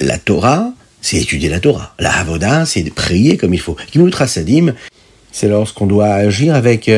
La 0.00 0.18
Torah, 0.18 0.72
c'est 1.00 1.16
étudier 1.16 1.48
la 1.48 1.60
Torah. 1.60 1.94
La 1.98 2.12
Avoda, 2.12 2.66
c'est 2.66 2.82
prier 2.92 3.36
comme 3.36 3.54
il 3.54 3.60
faut. 3.60 3.76
Gimlut 3.92 4.14
Rasadim, 4.14 4.74
c'est 5.30 5.48
lorsqu'on 5.48 5.86
doit 5.86 6.12
agir 6.12 6.54
avec 6.54 6.90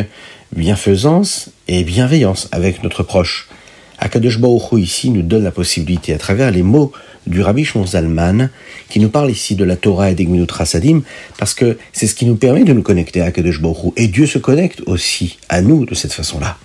bienfaisance 0.56 1.50
et 1.68 1.84
bienveillance 1.84 2.48
avec 2.50 2.82
notre 2.82 3.02
proche. 3.02 3.48
Akadosh 3.98 4.38
Baruch 4.38 4.72
ici 4.72 5.10
nous 5.10 5.22
donne 5.22 5.44
la 5.44 5.50
possibilité, 5.50 6.12
à 6.12 6.18
travers 6.18 6.50
les 6.50 6.62
mots 6.62 6.92
du 7.26 7.40
Rabbi 7.40 7.64
Shmon 7.64 7.86
Zalman, 7.86 8.50
qui 8.88 9.00
nous 9.00 9.08
parle 9.08 9.30
ici 9.30 9.54
de 9.54 9.64
la 9.64 9.76
Torah 9.76 10.10
et 10.10 10.14
des 10.14 10.28
Rasadim, 10.48 11.02
parce 11.38 11.54
que 11.54 11.78
c'est 11.92 12.06
ce 12.06 12.14
qui 12.14 12.26
nous 12.26 12.36
permet 12.36 12.64
de 12.64 12.72
nous 12.72 12.82
connecter 12.82 13.20
à 13.20 13.26
Akadosh 13.26 13.60
Baruch 13.60 13.92
Et 13.96 14.08
Dieu 14.08 14.26
se 14.26 14.38
connecte 14.38 14.82
aussi 14.86 15.38
à 15.48 15.62
nous 15.62 15.86
de 15.86 15.94
cette 15.94 16.12
façon-là. 16.12 16.58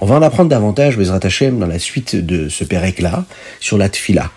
On 0.00 0.06
va 0.06 0.16
en 0.16 0.22
apprendre 0.22 0.48
davantage, 0.48 0.96
Bezrat 0.96 1.20
Hashem, 1.22 1.58
dans 1.58 1.66
la 1.66 1.78
suite 1.78 2.14
de 2.14 2.48
ce 2.48 2.64
pérec-là, 2.64 3.24
sur 3.60 3.78
la 3.78 3.88
Tfila. 3.88 4.30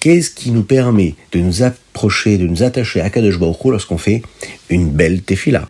Qu'est-ce 0.00 0.30
qui 0.30 0.50
nous 0.50 0.64
permet 0.64 1.14
de 1.32 1.40
nous 1.40 1.62
approcher, 1.62 2.38
de 2.38 2.46
nous 2.46 2.62
attacher 2.62 3.00
à 3.00 3.10
Kadosh 3.10 3.38
Baruch 3.38 3.64
lorsqu'on 3.64 3.98
fait 3.98 4.22
une 4.68 4.90
belle 4.90 5.22
Tefila 5.22 5.68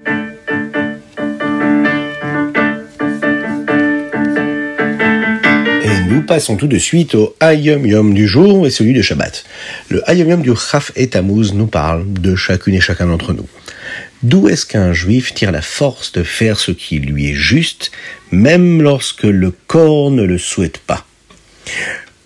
Nous 6.12 6.20
passons 6.20 6.56
tout 6.56 6.66
de 6.66 6.76
suite 6.76 7.14
au 7.14 7.34
Ayom 7.40 7.86
Yom 7.86 8.12
du 8.12 8.28
jour 8.28 8.66
et 8.66 8.70
celui 8.70 8.92
de 8.92 9.00
Shabbat. 9.00 9.44
Le 9.88 10.02
Ayom 10.10 10.28
Yom 10.28 10.42
du 10.42 10.54
Chaf 10.54 10.92
et 10.94 11.06
Tammuz 11.06 11.54
nous 11.54 11.66
parle 11.66 12.04
de 12.12 12.36
chacune 12.36 12.74
et 12.74 12.80
chacun 12.80 13.06
d'entre 13.06 13.32
nous. 13.32 13.48
D'où 14.22 14.46
est-ce 14.46 14.66
qu'un 14.66 14.92
juif 14.92 15.32
tire 15.32 15.52
la 15.52 15.62
force 15.62 16.12
de 16.12 16.22
faire 16.22 16.60
ce 16.60 16.70
qui 16.70 16.98
lui 16.98 17.30
est 17.30 17.34
juste, 17.34 17.92
même 18.30 18.82
lorsque 18.82 19.22
le 19.22 19.54
corps 19.66 20.10
ne 20.10 20.22
le 20.22 20.36
souhaite 20.36 20.76
pas? 20.76 21.06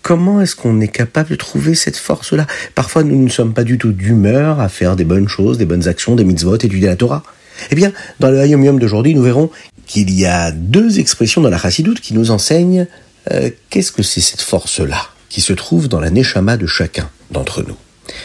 Comment 0.01 0.41
est-ce 0.41 0.57
qu'on 0.57 0.81
est 0.81 0.89
capable 0.89 1.29
de 1.29 1.35
trouver 1.35 1.73
cette 1.73 1.95
force-là? 1.95 2.45
Parfois, 2.75 3.03
nous 3.03 3.23
ne 3.23 3.29
sommes 3.29 3.53
pas 3.53 3.63
du 3.63 3.77
tout 3.77 3.93
d'humeur 3.93 4.59
à 4.59 4.67
faire 4.67 4.97
des 4.97 5.05
bonnes 5.05 5.29
choses, 5.29 5.57
des 5.57 5.65
bonnes 5.65 5.87
actions, 5.87 6.15
des 6.15 6.25
mitzvot, 6.25 6.55
étudier 6.57 6.87
la 6.87 6.97
Torah. 6.97 7.23
Eh 7.71 7.75
bien, 7.75 7.93
dans 8.19 8.31
le 8.31 8.39
Hayom 8.39 8.65
Yom 8.65 8.79
d'aujourd'hui, 8.79 9.15
nous 9.15 9.23
verrons 9.23 9.49
qu'il 9.85 10.13
y 10.13 10.25
a 10.25 10.51
deux 10.51 10.99
expressions 10.99 11.39
dans 11.39 11.49
la 11.49 11.57
Chassidoute 11.57 12.01
qui 12.01 12.13
nous 12.13 12.31
enseignent 12.31 12.85
euh, 13.31 13.49
qu'est-ce 13.69 13.91
que 13.91 14.03
c'est 14.03 14.21
cette 14.21 14.41
force-là 14.41 15.09
qui 15.29 15.41
se 15.41 15.53
trouve 15.53 15.87
dans 15.87 15.99
la 15.99 16.09
neshama 16.09 16.57
de 16.57 16.67
chacun 16.67 17.09
d'entre 17.31 17.63
nous? 17.63 17.77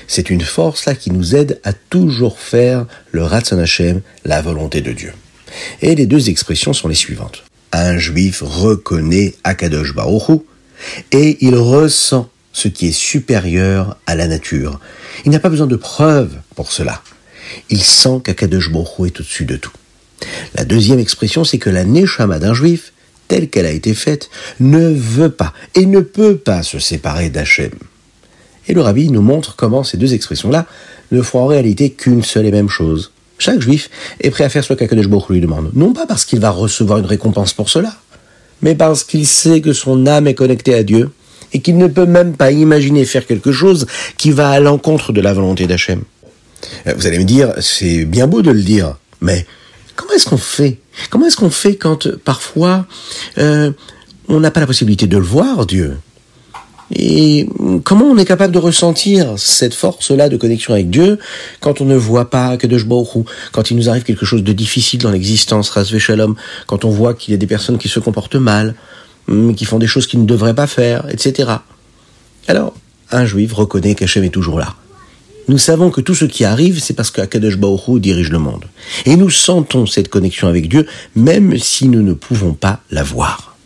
C'est 0.07 0.31
une 0.31 0.43
force-là 0.43 0.95
qui 0.95 1.11
nous 1.11 1.35
aide 1.35 1.61
à 1.65 1.73
toujours 1.73 2.39
faire 2.39 2.87
le 3.11 3.25
Ratzon 3.25 3.59
Hashem, 3.59 4.01
la 4.25 4.41
volonté 4.43 4.81
de 4.81 4.93
Dieu. 4.93 5.13
Et 5.81 5.95
les 5.95 6.07
deux 6.07 6.31
expressions 6.31 6.73
sont 6.73 6.89
les 6.89 6.95
suivantes. 6.95 7.45
Un 7.73 7.99
juif 7.99 8.43
reconnaît 8.45 9.35
Akadosh 9.45 9.95
Baruch 9.95 10.43
et 11.11 11.39
il 11.41 11.57
ressent 11.57 12.29
ce 12.53 12.69
qui 12.69 12.89
est 12.89 12.93
supérieur 12.93 13.97
à 14.07 14.15
la 14.15 14.29
nature. 14.29 14.79
Il 15.25 15.31
n'a 15.31 15.41
pas 15.41 15.49
besoin 15.49 15.67
de 15.67 15.77
preuves 15.77 16.37
pour 16.55 16.71
cela. 16.71 17.03
Il 17.71 17.83
sent 17.83 18.21
qu'Akadosh 18.25 18.71
Baruch 18.71 19.07
est 19.07 19.21
au-dessus 19.21 19.45
de 19.45 19.57
tout. 19.57 19.73
La 20.55 20.65
deuxième 20.65 20.99
expression, 20.99 21.45
c'est 21.45 21.59
que 21.59 21.71
la 21.71 21.85
neshama 21.85 22.39
d'un 22.39 22.55
juif 22.55 22.93
telle 23.33 23.49
qu'elle 23.49 23.65
a 23.65 23.71
été 23.71 23.95
faite, 23.95 24.29
ne 24.61 24.93
veut 24.93 25.31
pas 25.31 25.55
et 25.75 25.87
ne 25.87 26.01
peut 26.01 26.37
pas 26.37 26.63
se 26.63 26.79
séparer 26.79 27.31
d'Hachem. 27.31 27.71
Et 28.69 28.75
le 28.75 28.83
rabbi 28.83 29.09
nous 29.09 29.23
montre 29.23 29.57
comment 29.57 29.85
ces 29.85 29.97
deux 29.97 30.13
expressions-là 30.13 30.67
ne 31.13 31.23
font 31.23 31.39
en 31.39 31.47
réalité 31.47 31.89
qu'une 31.89 32.23
seule 32.23 32.45
et 32.45 32.51
même 32.51 32.69
chose. 32.69 33.11
Chaque 33.39 33.63
juif 33.63 33.89
est 34.21 34.29
prêt 34.29 34.45
à 34.45 34.51
faire 34.51 34.63
ce 34.63 34.75
qu'Akadosh 34.75 35.09
Baruch 35.09 35.31
lui 35.31 35.41
demande, 35.41 35.71
non 35.73 35.95
pas 35.95 36.05
parce 36.05 36.27
qu'il 36.27 36.41
va 36.41 36.51
recevoir 36.51 36.99
une 36.99 37.07
récompense 37.07 37.55
pour 37.55 37.71
cela, 37.71 37.95
mais 38.61 38.75
parce 38.75 39.03
qu'il 39.03 39.27
sait 39.27 39.63
que 39.63 39.73
son 39.73 40.07
âme 40.07 40.27
est 40.27 40.35
connectée 40.35 40.75
à 40.75 40.83
Dieu 40.83 41.11
et 41.55 41.61
qu'il 41.61 41.79
ne 41.79 41.87
peut 41.87 42.05
même 42.05 42.37
pas 42.37 42.51
imaginer 42.53 43.07
faire 43.07 43.27
quelque 43.27 43.51
chose 43.51 43.87
qui 44.19 44.31
va 44.31 44.51
à 44.51 44.61
l'encontre 44.61 45.15
de 45.15 45.23
la 45.23 45.33
volonté 45.33 45.67
d'Hachem. 45.67 46.03
Euh, 46.87 46.93
vous 46.95 47.07
allez 47.07 47.19
me 47.19 47.25
dire, 47.25 47.55
c'est 47.61 48.05
bien 48.05 48.27
beau 48.27 48.43
de 48.43 48.51
le 48.51 48.63
dire, 48.63 48.99
mais 49.23 49.47
comment 50.03 50.15
est-ce 50.15 50.29
qu'on 50.29 50.37
fait? 50.37 50.79
Comment 51.11 51.27
est-ce 51.27 51.37
qu'on 51.37 51.51
fait 51.51 51.77
quand 51.77 52.07
euh, 52.07 52.21
parfois 52.25 52.87
euh, 53.39 53.71
on 54.29 54.41
n'a 54.41 54.51
pas 54.51 54.61
la 54.61 54.67
possibilité 54.67 55.07
de 55.07 55.17
le 55.17 55.25
voir, 55.25 55.65
Dieu? 55.65 55.97
Et 56.95 57.49
comment 57.85 58.05
on 58.05 58.19
est 58.19 58.27
capable 58.27 58.53
de 58.53 58.59
ressentir 58.59 59.39
cette 59.39 59.73
force-là 59.73 60.29
de 60.29 60.37
connexion 60.37 60.75
avec 60.75 60.91
Dieu 60.91 61.19
quand 61.61 61.81
on 61.81 61.87
ne 61.87 61.97
voit 61.97 62.29
pas 62.29 62.59
que 62.59 62.67
de 62.67 62.79
ou 62.83 63.25
quand 63.53 63.71
il 63.71 63.79
nous 63.79 63.89
arrive 63.89 64.03
quelque 64.03 64.27
chose 64.27 64.45
de 64.45 64.53
difficile 64.53 65.01
dans 65.01 65.11
l'existence, 65.11 65.73
Shalom, 65.99 66.35
quand 66.67 66.85
on 66.85 66.91
voit 66.91 67.15
qu'il 67.15 67.33
y 67.33 67.35
a 67.35 67.39
des 67.39 67.47
personnes 67.47 67.79
qui 67.79 67.89
se 67.89 67.99
comportent 67.99 68.35
mal, 68.35 68.75
hum, 69.29 69.55
qui 69.55 69.65
font 69.65 69.79
des 69.79 69.87
choses 69.87 70.07
qu'ils 70.07 70.21
ne 70.21 70.27
devraient 70.27 70.55
pas 70.55 70.67
faire, 70.67 71.07
etc. 71.09 71.51
Alors, 72.47 72.75
un 73.11 73.25
juif 73.25 73.55
reconnaît 73.55 73.95
qu'Hachem 73.95 74.25
est 74.25 74.31
toujours 74.31 74.59
là. 74.59 74.75
Nous 75.49 75.59
savons 75.59 75.91
que 75.91 76.01
tout 76.01 76.15
ce 76.15 76.25
qui 76.25 76.45
arrive, 76.45 76.81
c'est 76.81 76.95
parce 76.95 77.11
qu'Akadosh 77.11 77.57
Baruch 77.57 78.01
dirige 78.01 78.31
le 78.31 78.39
monde. 78.39 78.65
Et 79.07 79.17
nous 79.17 79.31
sentons 79.31 79.87
cette 79.87 80.09
connexion 80.09 80.49
avec 80.49 80.69
Dieu, 80.69 80.87
même 81.17 81.59
si 81.59 81.89
nous 81.89 82.03
ne 82.03 82.13
pouvons 82.13 82.53
pas 82.53 82.81
la 82.91 83.03
voir. 83.03 83.57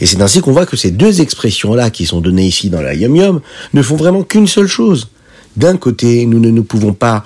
Et 0.00 0.06
c'est 0.06 0.20
ainsi 0.20 0.40
qu'on 0.40 0.52
voit 0.52 0.66
que 0.66 0.76
ces 0.76 0.90
deux 0.90 1.20
expressions-là 1.20 1.90
qui 1.90 2.06
sont 2.06 2.20
données 2.20 2.46
ici 2.46 2.68
dans 2.68 2.82
la 2.82 2.94
Yom 2.94 3.16
Yom 3.16 3.40
ne 3.72 3.82
font 3.82 3.96
vraiment 3.96 4.22
qu'une 4.22 4.46
seule 4.46 4.66
chose. 4.66 5.08
D'un 5.56 5.76
côté, 5.76 6.26
nous 6.26 6.40
ne 6.40 6.60
pouvons 6.60 6.92
pas 6.92 7.24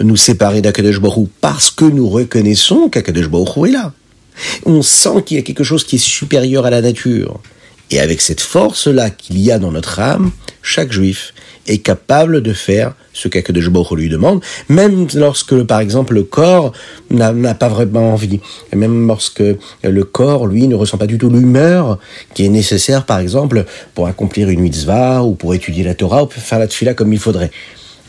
nous 0.00 0.16
séparer 0.16 0.60
d'Akadosh 0.62 1.00
Baruch 1.00 1.28
parce 1.40 1.70
que 1.70 1.84
nous 1.84 2.08
reconnaissons 2.08 2.88
qu'Akadosh 2.88 3.28
Baruch 3.28 3.68
est 3.68 3.72
là. 3.72 3.92
On 4.64 4.82
sent 4.82 5.22
qu'il 5.26 5.36
y 5.36 5.40
a 5.40 5.42
quelque 5.42 5.64
chose 5.64 5.84
qui 5.84 5.96
est 5.96 5.98
supérieur 5.98 6.66
à 6.66 6.70
la 6.70 6.80
nature. 6.80 7.40
Et 7.92 8.00
avec 8.00 8.22
cette 8.22 8.40
force-là 8.40 9.10
qu'il 9.10 9.38
y 9.38 9.52
a 9.52 9.58
dans 9.58 9.70
notre 9.70 10.00
âme, 10.00 10.30
chaque 10.62 10.92
juif 10.92 11.34
est 11.66 11.78
capable 11.78 12.40
de 12.40 12.54
faire 12.54 12.94
ce 13.12 13.28
qu'Akadosh 13.28 13.68
lui 13.92 14.08
demande, 14.08 14.40
même 14.70 15.06
lorsque, 15.14 15.62
par 15.64 15.80
exemple, 15.80 16.14
le 16.14 16.22
corps 16.22 16.72
n'a 17.10 17.54
pas 17.54 17.68
vraiment 17.68 18.14
envie, 18.14 18.40
et 18.72 18.76
même 18.76 19.06
lorsque 19.06 19.42
le 19.84 20.04
corps, 20.04 20.46
lui, 20.46 20.66
ne 20.66 20.74
ressent 20.74 20.96
pas 20.96 21.06
du 21.06 21.18
tout 21.18 21.28
l'humeur 21.28 21.98
qui 22.32 22.46
est 22.46 22.48
nécessaire, 22.48 23.04
par 23.04 23.18
exemple, 23.18 23.66
pour 23.94 24.06
accomplir 24.06 24.48
une 24.48 24.60
mitzvah, 24.60 25.22
ou 25.22 25.34
pour 25.34 25.54
étudier 25.54 25.84
la 25.84 25.94
Torah, 25.94 26.22
ou 26.22 26.26
pour 26.26 26.42
faire 26.42 26.58
la 26.58 26.68
tefila 26.68 26.94
comme 26.94 27.12
il 27.12 27.18
faudrait. 27.18 27.50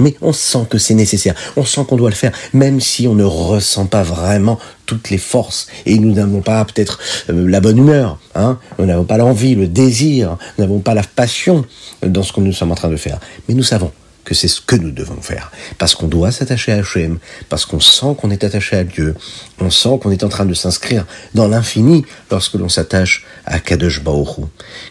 Mais 0.04 0.16
on 0.22 0.34
sent 0.34 0.68
que 0.70 0.78
c'est 0.78 0.94
nécessaire, 0.94 1.34
on 1.56 1.64
sent 1.64 1.86
qu'on 1.88 1.96
doit 1.96 2.10
le 2.10 2.16
faire, 2.16 2.34
même 2.54 2.82
si 2.82 3.08
on 3.08 3.16
ne 3.16 3.24
ressent 3.24 3.86
pas 3.86 4.04
vraiment 4.04 4.60
toutes 4.86 5.10
les 5.10 5.18
forces, 5.18 5.68
et 5.86 5.98
nous 5.98 6.12
n'avons 6.12 6.42
pas 6.42 6.64
peut-être 6.66 7.00
euh, 7.30 7.48
la 7.48 7.62
bonne 7.62 7.78
humeur, 7.78 8.20
hein, 8.36 8.60
nous 8.78 8.86
n'avons 8.86 9.06
pas 9.06 9.18
l'envie, 9.18 9.56
le 9.56 9.68
désir, 9.68 10.38
nous 10.58 10.66
n'avons 10.66 10.80
pas 10.80 10.94
la 10.94 11.04
passion 11.04 11.64
dans 12.06 12.22
ce 12.22 12.34
que 12.34 12.42
nous 12.42 12.52
sommes 12.52 12.74
en 12.74 12.76
train 12.76 12.90
de 12.90 12.98
faire. 12.98 13.20
Mais 13.48 13.56
nous 13.56 13.64
savons 13.64 13.94
que 14.26 14.34
c'est 14.34 14.50
ce 14.50 14.60
que 14.60 14.76
nous 14.76 14.92
devons 14.92 15.22
faire. 15.22 15.52
Parce 15.78 15.96
qu'on 15.96 16.08
doit 16.08 16.32
s'attacher 16.32 16.74
à 16.74 16.78
Hachem, 16.80 17.20
parce 17.48 17.66
qu'on 17.66 17.80
sent 17.80 18.16
qu'on 18.20 18.30
est 18.30 18.44
attaché 18.44 18.76
à 18.76 18.84
Dieu, 18.84 19.16
on 19.60 19.70
sent 19.70 20.00
qu'on 20.02 20.12
est 20.12 20.24
en 20.24 20.30
train 20.30 20.46
de 20.46 20.54
s'inscrire 20.54 21.06
dans 21.34 21.48
l'infini 21.48 22.06
lorsque 22.30 22.56
l'on 22.56 22.70
s'attache 22.70 23.26
à 23.46 23.60
Kadosh 23.60 24.04
Baoru. 24.04 24.44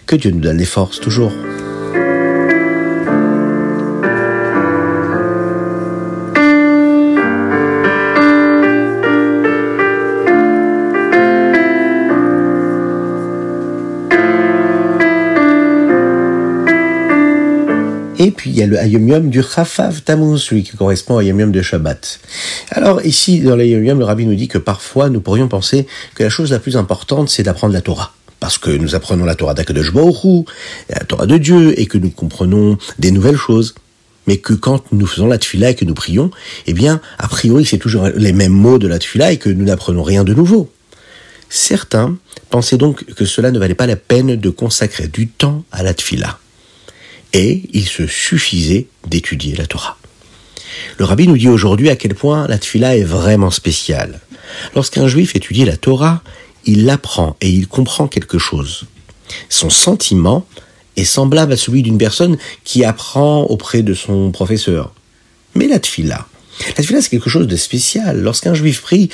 Que 0.06 0.16
Dieu 0.16 0.30
nous 0.30 0.40
donne 0.40 0.58
les 0.58 0.64
forces 0.64 1.00
toujours. 1.00 1.32
Et 18.24 18.30
puis 18.30 18.50
il 18.50 18.56
y 18.56 18.62
a 18.62 18.66
le 18.68 18.86
Yom 18.86 19.30
du 19.30 19.42
Chafav 19.42 20.02
Tammuz, 20.02 20.38
celui 20.38 20.62
qui 20.62 20.76
correspond 20.76 21.16
au 21.16 21.20
Yom 21.20 21.50
de 21.50 21.60
Shabbat. 21.60 22.20
Alors 22.70 23.04
ici, 23.04 23.40
dans 23.40 23.56
l'Ayom 23.56 23.82
Yom, 23.82 23.98
le 23.98 24.04
rabbi 24.04 24.26
nous 24.26 24.36
dit 24.36 24.46
que 24.46 24.58
parfois 24.58 25.10
nous 25.10 25.20
pourrions 25.20 25.48
penser 25.48 25.88
que 26.14 26.22
la 26.22 26.28
chose 26.28 26.52
la 26.52 26.60
plus 26.60 26.76
importante, 26.76 27.30
c'est 27.30 27.42
d'apprendre 27.42 27.74
la 27.74 27.80
Torah 27.80 28.14
parce 28.38 28.58
que 28.58 28.70
nous 28.70 28.94
apprenons 28.94 29.24
la 29.24 29.34
Torah 29.34 29.54
d'Akadosh 29.54 29.92
Baruch 29.92 30.46
la 30.88 31.00
Torah 31.00 31.26
de 31.26 31.36
Dieu, 31.36 31.78
et 31.80 31.86
que 31.86 31.98
nous 31.98 32.10
comprenons 32.10 32.78
des 33.00 33.10
nouvelles 33.10 33.36
choses. 33.36 33.74
Mais 34.28 34.36
que 34.36 34.52
quand 34.52 34.84
nous 34.92 35.06
faisons 35.06 35.26
la 35.26 35.38
tefila 35.38 35.70
et 35.70 35.74
que 35.74 35.84
nous 35.84 35.94
prions, 35.94 36.30
eh 36.68 36.74
bien, 36.74 37.00
a 37.18 37.26
priori, 37.26 37.64
c'est 37.64 37.78
toujours 37.78 38.08
les 38.14 38.32
mêmes 38.32 38.52
mots 38.52 38.78
de 38.78 38.86
la 38.86 39.00
tefila 39.00 39.32
et 39.32 39.36
que 39.36 39.48
nous 39.48 39.64
n'apprenons 39.64 40.04
rien 40.04 40.22
de 40.22 40.32
nouveau. 40.32 40.70
Certains 41.48 42.16
pensaient 42.50 42.78
donc 42.78 43.04
que 43.14 43.24
cela 43.24 43.50
ne 43.50 43.58
valait 43.58 43.74
pas 43.74 43.88
la 43.88 43.96
peine 43.96 44.36
de 44.36 44.50
consacrer 44.50 45.08
du 45.08 45.26
temps 45.26 45.64
à 45.72 45.82
la 45.82 45.92
tefila. 45.92 46.38
Et 47.32 47.62
il 47.72 47.86
se 47.86 48.06
suffisait 48.06 48.86
d'étudier 49.06 49.56
la 49.56 49.66
Torah. 49.66 49.98
Le 50.98 51.04
rabbi 51.04 51.26
nous 51.26 51.38
dit 51.38 51.48
aujourd'hui 51.48 51.90
à 51.90 51.96
quel 51.96 52.14
point 52.14 52.46
la 52.46 52.58
tefila 52.58 52.96
est 52.96 53.04
vraiment 53.04 53.50
spéciale. 53.50 54.20
Lorsqu'un 54.74 55.08
juif 55.08 55.34
étudie 55.34 55.64
la 55.64 55.76
Torah, 55.76 56.22
il 56.64 56.84
l'apprend 56.84 57.36
et 57.40 57.48
il 57.48 57.66
comprend 57.66 58.06
quelque 58.06 58.38
chose. 58.38 58.84
Son 59.48 59.70
sentiment 59.70 60.46
est 60.96 61.04
semblable 61.04 61.52
à 61.52 61.56
celui 61.56 61.82
d'une 61.82 61.98
personne 61.98 62.36
qui 62.64 62.84
apprend 62.84 63.44
auprès 63.44 63.82
de 63.82 63.94
son 63.94 64.30
professeur. 64.30 64.92
Mais 65.54 65.66
la 65.66 65.78
tfila, 65.78 66.26
la 66.76 66.82
tfila 66.84 67.00
c'est 67.00 67.10
quelque 67.10 67.30
chose 67.30 67.46
de 67.46 67.56
spécial. 67.56 68.20
Lorsqu'un 68.20 68.54
juif 68.54 68.82
prie, 68.82 69.08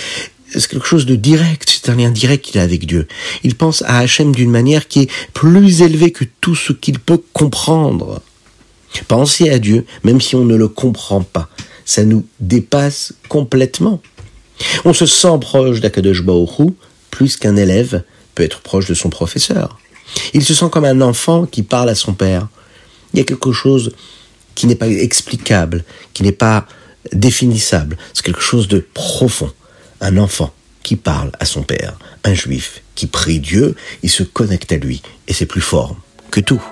c'est 0.50 0.68
quelque 0.68 0.86
chose 0.86 1.06
de 1.06 1.16
direct, 1.16 1.68
c'est 1.82 1.90
un 1.90 1.96
lien 1.96 2.10
direct 2.10 2.44
qu'il 2.44 2.60
a 2.60 2.62
avec 2.62 2.86
Dieu. 2.86 3.06
Il 3.44 3.54
pense 3.54 3.82
à 3.82 3.98
Hachem 3.98 4.34
d'une 4.34 4.50
manière 4.50 4.88
qui 4.88 5.02
est 5.02 5.10
plus 5.34 5.82
élevée 5.82 6.10
que 6.10 6.24
tout 6.40 6.54
ce 6.54 6.72
qu'il 6.72 6.98
peut 6.98 7.20
comprendre. 7.32 8.22
Penser 9.06 9.50
à 9.50 9.58
Dieu, 9.58 9.84
même 10.04 10.20
si 10.20 10.34
on 10.34 10.44
ne 10.44 10.56
le 10.56 10.68
comprend 10.68 11.22
pas, 11.22 11.48
ça 11.84 12.04
nous 12.04 12.24
dépasse 12.40 13.14
complètement. 13.28 14.00
On 14.84 14.92
se 14.92 15.06
sent 15.06 15.38
proche 15.40 15.80
d'Akadosh 15.80 16.22
Baoru 16.22 16.72
plus 17.10 17.36
qu'un 17.36 17.56
élève 17.56 18.02
peut 18.34 18.42
être 18.42 18.60
proche 18.60 18.86
de 18.86 18.94
son 18.94 19.10
professeur. 19.10 19.78
Il 20.32 20.44
se 20.44 20.54
sent 20.54 20.66
comme 20.70 20.84
un 20.84 21.00
enfant 21.00 21.46
qui 21.46 21.62
parle 21.62 21.90
à 21.90 21.94
son 21.94 22.14
père. 22.14 22.48
Il 23.12 23.18
y 23.18 23.20
a 23.20 23.24
quelque 23.24 23.52
chose 23.52 23.92
qui 24.54 24.66
n'est 24.66 24.74
pas 24.74 24.88
explicable, 24.88 25.84
qui 26.14 26.22
n'est 26.22 26.32
pas 26.32 26.66
définissable. 27.12 27.96
C'est 28.14 28.24
quelque 28.24 28.40
chose 28.40 28.68
de 28.68 28.84
profond. 28.94 29.52
Un 30.00 30.16
enfant 30.16 30.52
qui 30.82 30.96
parle 30.96 31.32
à 31.40 31.44
son 31.44 31.62
père. 31.62 31.98
Un 32.24 32.34
juif 32.34 32.82
qui 32.94 33.06
prie 33.06 33.40
Dieu, 33.40 33.74
il 34.02 34.10
se 34.10 34.22
connecte 34.22 34.72
à 34.72 34.76
lui. 34.76 35.02
Et 35.26 35.32
c'est 35.32 35.46
plus 35.46 35.60
fort 35.60 35.96
que 36.30 36.40
tout. 36.40 36.62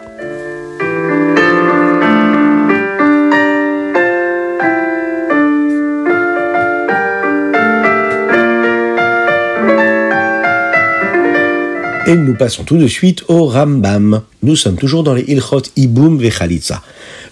Et 12.08 12.14
nous 12.14 12.34
passons 12.34 12.62
tout 12.62 12.76
de 12.76 12.86
suite 12.86 13.24
au 13.26 13.46
Rambam. 13.46 14.22
Nous 14.44 14.54
sommes 14.54 14.76
toujours 14.76 15.02
dans 15.02 15.12
les 15.12 15.24
Ilchot 15.24 15.62
Ibum 15.74 16.18
Vechalitza. 16.18 16.80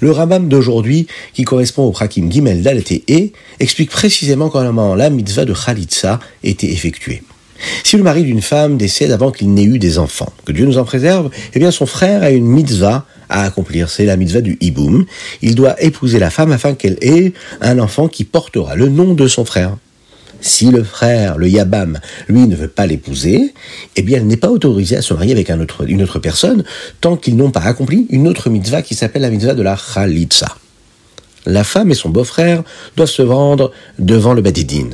Le 0.01 0.11
Rambam 0.11 0.49
d'aujourd'hui, 0.49 1.07
qui 1.33 1.45
correspond 1.45 1.85
au 1.85 1.93
Prakim 1.93 2.29
Gimel 2.29 2.61
Dalet 2.61 2.83
et 3.07 3.33
explique 3.61 3.91
précisément 3.91 4.49
comment 4.49 4.97
la 4.97 5.11
mitzvah 5.11 5.45
de 5.45 5.55
Chalitza 5.55 6.19
était 6.43 6.73
effectuée. 6.73 7.23
Si 7.85 7.97
le 7.97 8.03
mari 8.03 8.25
d'une 8.25 8.43
femme 8.43 8.77
décède 8.77 9.13
avant 9.13 9.31
qu'il 9.31 9.55
n'ait 9.55 9.63
eu 9.63 9.79
des 9.79 10.01
enfants, 10.01 10.33
que 10.45 10.51
Dieu 10.51 10.67
nous 10.67 10.79
en 10.79 10.85
préserve, 10.85 11.31
eh 11.55 11.61
bien 11.61 11.71
son 11.71 11.87
frère 11.87 12.25
a 12.25 12.31
une 12.31 12.47
mitzvah 12.47 13.07
à 13.29 13.45
accomplir, 13.45 13.89
c'est 13.89 14.07
la 14.07 14.17
mitzvah 14.17 14.41
du 14.41 14.59
Ibum. 14.61 15.07
Il 15.41 15.55
doit 15.55 15.81
épouser 15.81 16.19
la 16.19 16.31
femme 16.31 16.51
afin 16.51 16.75
qu'elle 16.75 16.99
ait 17.01 17.33
un 17.61 17.79
enfant 17.79 18.09
qui 18.09 18.25
portera 18.25 18.75
le 18.75 18.89
nom 18.89 19.15
de 19.15 19.29
son 19.29 19.45
frère. 19.45 19.77
Si 20.45 20.71
le 20.71 20.85
frère, 20.85 21.39
le 21.39 21.49
Yabam, 21.49 21.99
lui 22.29 22.47
ne 22.47 22.55
veut 22.55 22.69
pas 22.69 22.85
l'épouser, 22.85 23.55
eh 23.97 24.03
bien 24.03 24.19
elle 24.19 24.27
n'est 24.27 24.37
pas 24.37 24.51
autorisée 24.51 24.99
à 24.99 25.01
se 25.01 25.15
marier 25.15 25.33
avec 25.33 25.49
une 25.49 26.03
autre 26.03 26.19
personne 26.19 26.65
tant 27.01 27.17
qu'ils 27.17 27.35
n'ont 27.35 27.51
pas 27.51 27.63
accompli 27.63 28.07
une 28.11 28.29
autre 28.29 28.51
mitzvah 28.51 28.83
qui 28.83 28.95
s'appelle 28.95 29.23
la 29.23 29.31
mitzvah 29.31 29.55
de 29.55 29.63
la 29.63 29.75
Khalitsa. 29.75 30.55
La 31.47 31.65
femme 31.65 31.91
et 31.91 31.95
son 31.95 32.11
beau-frère 32.11 32.63
doivent 32.95 33.09
se 33.09 33.23
vendre 33.23 33.73
devant 33.99 34.35
le 34.35 34.43
Badidin. 34.43 34.91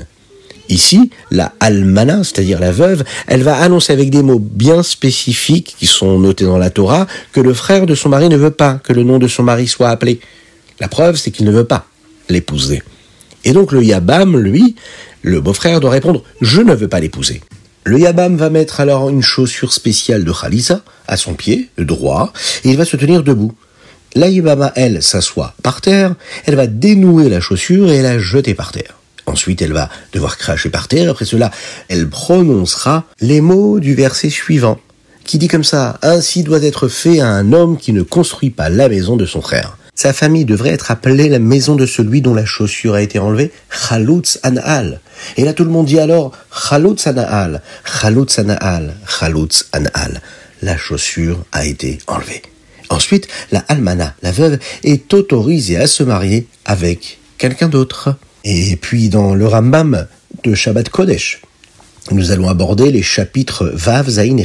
Ici, 0.69 1.11
la 1.33 1.53
almana, 1.59 2.23
c'est-à-dire 2.23 2.61
la 2.61 2.71
veuve, 2.71 3.03
elle 3.27 3.43
va 3.43 3.57
annoncer 3.57 3.93
avec 3.93 4.11
des 4.11 4.23
mots 4.23 4.39
bien 4.39 4.85
spécifiques 4.85 5.75
qui 5.77 5.87
sont 5.87 6.21
notés 6.21 6.45
dans 6.45 6.59
la 6.59 6.71
Torah 6.71 7.09
que 7.33 7.41
le 7.41 7.55
frère 7.55 7.87
de 7.87 7.97
son 7.97 8.09
mari 8.09 8.29
ne 8.29 8.37
veut 8.37 8.53
pas 8.53 8.75
que 8.85 8.93
le 8.93 9.03
nom 9.03 9.19
de 9.19 9.27
son 9.27 9.43
mari 9.43 9.67
soit 9.67 9.89
appelé. 9.89 10.21
La 10.79 10.87
preuve, 10.87 11.17
c'est 11.17 11.33
qu'il 11.33 11.45
ne 11.45 11.51
veut 11.51 11.65
pas 11.65 11.87
l'épouser. 12.29 12.85
Et 13.45 13.53
donc 13.53 13.73
le 13.73 13.83
Yabam, 13.83 14.37
lui, 14.37 14.77
le 15.23 15.41
beau-frère 15.41 15.81
doit 15.81 15.91
répondre 15.91 16.23
Je 16.41 16.61
ne 16.61 16.75
veux 16.75 16.89
pas 16.89 17.01
l'épouser. 17.01 17.41
Le 17.85 17.99
Yabam 17.99 18.37
va 18.37 18.51
mettre 18.51 18.81
alors 18.81 19.09
une 19.09 19.23
chaussure 19.23 19.73
spéciale 19.73 20.25
de 20.25 20.33
Khalisa 20.33 20.83
à 21.09 21.17
son 21.17 21.35
pied, 21.35 21.71
droit, 21.79 22.33
et 22.65 22.71
il 22.71 22.77
va 22.77 22.85
se 22.85 22.97
tenir 22.97 23.23
debout. 23.23 23.53
La 24.15 24.29
Yabama, 24.29 24.73
elle, 24.77 25.03
s'assoit 25.03 25.55
par 25.63 25.81
terre, 25.81 26.15
elle 26.45 26.57
va 26.57 26.67
dénouer 26.67 27.29
la 27.29 27.41
chaussure 27.41 27.91
et 27.91 28.03
la 28.03 28.19
jeter 28.19 28.55
par 28.55 28.73
terre. 28.73 28.97
Ensuite, 29.27 29.63
elle 29.63 29.73
va 29.73 29.89
devoir 30.13 30.37
cracher 30.37 30.71
par 30.71 30.89
terre. 30.89 31.11
Après 31.11 31.25
cela, 31.25 31.51
elle 31.89 32.09
prononcera 32.09 33.05
les 33.21 33.41
mots 33.41 33.79
du 33.79 33.95
verset 33.95 34.31
suivant, 34.31 34.81
qui 35.25 35.39
dit 35.39 35.49
comme 35.49 35.65
ça, 35.65 35.99
Ainsi 36.03 36.43
doit 36.43 36.63
être 36.63 36.89
fait 36.89 37.21
à 37.21 37.29
un 37.29 37.53
homme 37.53 37.79
qui 37.79 37.93
ne 37.93 38.03
construit 38.03 38.51
pas 38.51 38.69
la 38.69 38.89
maison 38.89 39.17
de 39.17 39.27
son 39.27 39.41
frère. 39.41 39.79
Sa 40.03 40.15
famille 40.15 40.47
devrait 40.47 40.71
être 40.71 40.91
appelée 40.91 41.29
la 41.29 41.39
maison 41.39 41.77
de 41.77 41.85
celui 41.85 42.23
dont 42.23 42.33
la 42.33 42.47
chaussure 42.47 42.95
a 42.95 43.03
été 43.03 43.19
enlevée, 43.19 43.53
Chalutz 43.69 44.41
An'al. 44.43 44.99
Et 45.37 45.45
là 45.45 45.53
tout 45.53 45.63
le 45.63 45.69
monde 45.69 45.85
dit 45.85 45.99
alors, 45.99 46.33
Chalutz 46.51 47.07
An'al, 47.07 47.61
Chalutz 47.85 48.39
An'al, 48.39 48.95
Chalutz 49.07 49.67
An'al. 49.75 50.23
La 50.63 50.79
chaussure 50.79 51.45
a 51.53 51.67
été 51.67 51.99
enlevée. 52.07 52.41
Ensuite, 52.89 53.29
la 53.53 53.59
almana, 53.69 54.15
la 54.23 54.33
veuve, 54.33 54.59
est 54.85 55.13
autorisée 55.13 55.77
à 55.77 55.87
se 55.87 56.03
marier 56.03 56.47
avec 56.65 57.19
quelqu'un 57.37 57.69
d'autre. 57.69 58.17
Et 58.43 58.77
puis 58.77 59.11
dans 59.11 59.35
le 59.35 59.47
Rambam 59.47 60.07
de 60.45 60.55
Shabbat 60.55 60.89
Kodesh, 60.89 61.43
nous 62.11 62.31
allons 62.31 62.49
aborder 62.49 62.91
les 62.91 63.03
chapitres 63.03 63.71
Vav, 63.75 64.09
Zain 64.09 64.39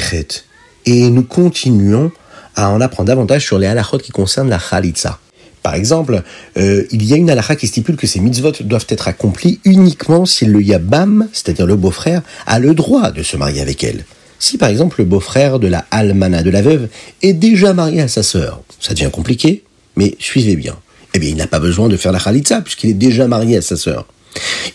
et 0.86 1.10
nous 1.10 1.24
continuons 1.24 2.12
à 2.58 2.70
en 2.72 2.82
apprendre 2.82 3.08
davantage 3.08 3.46
sur 3.46 3.58
les 3.58 3.68
halachot 3.68 4.00
qui 4.00 4.12
concernent 4.12 4.50
la 4.50 4.60
Chalitza. 4.60 5.18
Par 5.66 5.74
exemple, 5.74 6.22
euh, 6.60 6.84
il 6.92 7.04
y 7.04 7.12
a 7.14 7.16
une 7.18 7.28
halakha 7.28 7.56
qui 7.56 7.66
stipule 7.66 7.96
que 7.96 8.06
ces 8.06 8.20
mitzvot 8.20 8.52
doivent 8.62 8.86
être 8.88 9.08
accomplis 9.08 9.60
uniquement 9.66 10.28
si 10.28 10.46
le 10.46 10.62
yabam, 10.62 11.28
c'est-à-dire 11.34 11.66
le 11.66 11.76
beau-frère, 11.76 12.22
a 12.46 12.60
le 12.60 12.76
droit 12.76 13.10
de 13.10 13.24
se 13.24 13.36
marier 13.36 13.62
avec 13.62 13.84
elle. 13.84 14.06
Si 14.38 14.60
par 14.60 14.70
exemple 14.70 14.98
le 15.00 15.06
beau-frère 15.06 15.58
de 15.58 15.68
la 15.68 15.84
almana 15.90 16.44
de 16.44 16.52
la 16.52 16.62
veuve 16.62 16.88
est 17.24 17.34
déjà 17.34 17.74
marié 17.74 18.02
à 18.02 18.08
sa 18.08 18.22
sœur, 18.22 18.62
ça 18.80 18.94
devient 18.94 19.10
compliqué, 19.12 19.64
mais 19.96 20.14
suivez 20.20 20.56
bien. 20.56 20.78
Eh 21.16 21.18
bien, 21.18 21.32
il 21.32 21.36
n'a 21.36 21.48
pas 21.48 21.60
besoin 21.60 21.90
de 21.90 21.98
faire 21.98 22.12
la 22.12 22.20
khalitza 22.20 22.62
puisqu'il 22.62 22.92
est 22.92 22.94
déjà 22.94 23.28
marié 23.28 23.58
à 23.58 23.64
sa 23.64 23.76
sœur 23.76 24.06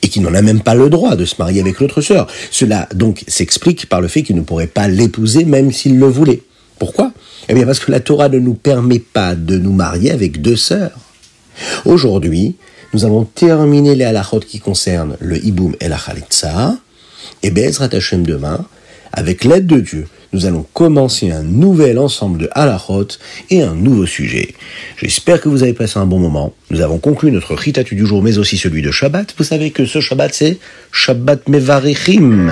et 0.02 0.08
qu'il 0.08 0.22
n'en 0.22 0.34
a 0.34 0.42
même 0.42 0.60
pas 0.60 0.74
le 0.74 0.90
droit 0.90 1.14
de 1.14 1.24
se 1.24 1.36
marier 1.38 1.60
avec 1.60 1.78
l'autre 1.78 2.00
sœur. 2.00 2.26
Cela 2.50 2.88
donc 2.96 3.22
s'explique 3.28 3.86
par 3.86 4.00
le 4.00 4.08
fait 4.08 4.24
qu'il 4.24 4.34
ne 4.34 4.42
pourrait 4.42 4.66
pas 4.66 4.88
l'épouser 4.88 5.44
même 5.44 5.70
s'il 5.70 6.00
le 6.00 6.06
voulait. 6.06 6.42
Pourquoi? 6.80 7.12
Eh 7.48 7.54
bien 7.54 7.66
parce 7.66 7.78
que 7.78 7.92
la 7.92 8.00
Torah 8.00 8.30
ne 8.30 8.38
nous 8.38 8.54
permet 8.54 8.98
pas 8.98 9.36
de 9.36 9.58
nous 9.58 9.72
marier 9.72 10.10
avec 10.10 10.40
deux 10.40 10.56
sœurs. 10.56 10.98
Aujourd'hui, 11.84 12.56
nous 12.94 13.04
allons 13.04 13.24
terminer 13.24 13.94
les 13.94 14.04
halachot 14.04 14.40
qui 14.40 14.60
concernent 14.60 15.16
le 15.20 15.36
hiboum 15.44 15.76
et 15.78 15.88
la 15.88 15.98
chalitza. 15.98 16.74
Et 17.42 17.50
Bezrat 17.50 17.90
Hashem 17.92 18.24
demain, 18.24 18.64
avec 19.12 19.44
l'aide 19.44 19.66
de 19.66 19.78
Dieu, 19.78 20.08
nous 20.32 20.46
allons 20.46 20.64
commencer 20.72 21.30
un 21.30 21.42
nouvel 21.42 21.98
ensemble 21.98 22.38
de 22.38 22.48
halachot 22.52 23.08
et 23.50 23.62
un 23.62 23.74
nouveau 23.74 24.06
sujet. 24.06 24.54
J'espère 24.96 25.42
que 25.42 25.50
vous 25.50 25.62
avez 25.62 25.74
passé 25.74 25.98
un 25.98 26.06
bon 26.06 26.18
moment. 26.18 26.54
Nous 26.70 26.80
avons 26.80 26.98
conclu 26.98 27.30
notre 27.30 27.54
ritatu 27.54 27.94
du 27.94 28.06
jour, 28.06 28.22
mais 28.22 28.38
aussi 28.38 28.56
celui 28.56 28.80
de 28.80 28.90
Shabbat. 28.90 29.34
Vous 29.36 29.44
savez 29.44 29.70
que 29.70 29.84
ce 29.84 30.00
Shabbat, 30.00 30.32
c'est 30.32 30.58
Shabbat 30.92 31.46
Mevarichim. 31.50 32.50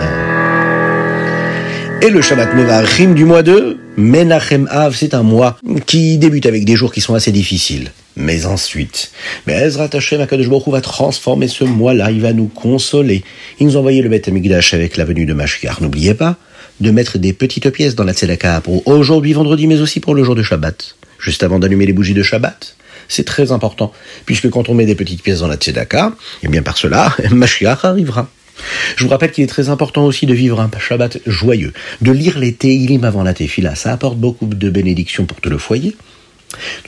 Et 2.01 2.11
le 2.11 2.23
Shabbat 2.23 2.55
Mevarichim 2.55 3.13
du 3.13 3.25
mois 3.25 3.43
de 3.43 3.77
Menachem 3.97 4.69
Av, 4.71 4.95
c'est 4.95 5.15
un 5.15 5.25
mois 5.25 5.59
qui 5.87 6.17
débute 6.17 6.47
avec 6.47 6.65
des 6.65 6.77
jours 6.77 6.93
qui 6.93 7.01
sont 7.01 7.15
assez 7.15 7.33
difficiles. 7.33 7.91
Mais 8.15 8.47
ensuite, 8.47 9.11
Ezra 9.49 9.89
Hashem 9.93 10.21
Akadosh 10.21 10.49
Baruch 10.49 10.69
va 10.69 10.81
transformer 10.81 11.49
ce 11.49 11.65
mois-là, 11.65 12.13
il 12.13 12.21
va 12.21 12.33
nous 12.33 12.47
consoler. 12.47 13.25
Il 13.59 13.67
nous 13.67 13.77
a 13.77 13.81
envoyé 13.81 14.01
le 14.01 14.09
Beth 14.09 14.29
Amikdash 14.29 14.75
avec 14.75 14.97
la 14.97 15.05
venue 15.05 15.27
de 15.27 15.35
Mashiach. 15.35 15.81
N'oubliez 15.81 16.15
pas 16.15 16.37
de 16.81 16.93
mettre 16.93 17.19
des 17.19 17.33
petites 17.33 17.69
pièces 17.71 17.97
dans 17.97 18.05
la 18.05 18.13
Tzedaka 18.13 18.61
pour 18.61 18.87
aujourd'hui 18.87 19.33
vendredi, 19.33 19.67
mais 19.67 19.81
aussi 19.81 19.99
pour 19.99 20.15
le 20.15 20.23
jour 20.23 20.37
de 20.37 20.43
Shabbat. 20.45 20.95
Juste 21.19 21.43
avant 21.43 21.59
d'allumer 21.59 21.87
les 21.87 21.93
bougies 21.93 22.15
de 22.15 22.23
Shabbat. 22.23 22.77
C'est 23.09 23.25
très 23.25 23.51
important, 23.51 23.93
puisque 24.25 24.51
quand 24.51 24.69
on 24.69 24.75
met 24.75 24.87
des 24.87 24.95
petites 24.95 25.23
pièces 25.23 25.41
dans 25.41 25.49
la 25.49 25.57
Tzedaka, 25.57 26.13
eh 26.45 26.49
bien 26.49 26.63
par 26.63 26.79
cela, 26.79 27.13
Mashiach 27.31 27.85
arrivera. 27.85 28.29
Je 28.97 29.05
vous 29.05 29.11
rappelle 29.11 29.31
qu'il 29.31 29.45
est 29.45 29.49
très 29.49 29.69
important 29.69 30.05
aussi 30.05 30.27
de 30.27 30.35
vivre 30.35 30.61
un 30.61 30.71
Shabbat 30.79 31.19
joyeux, 31.27 31.73
de 32.01 32.13
lire 32.13 32.39
les 32.39 32.55
Teilim 32.55 33.05
avant 33.05 33.23
la 33.23 33.35
Tefila. 33.35 33.75
Ça 33.75 33.93
apporte 33.93 34.19
beaucoup 34.19 34.47
de 34.47 34.71
bénédictions 34.71 35.25
pour 35.25 35.41
tout 35.41 35.51
le 35.51 35.59
foyer. 35.59 35.97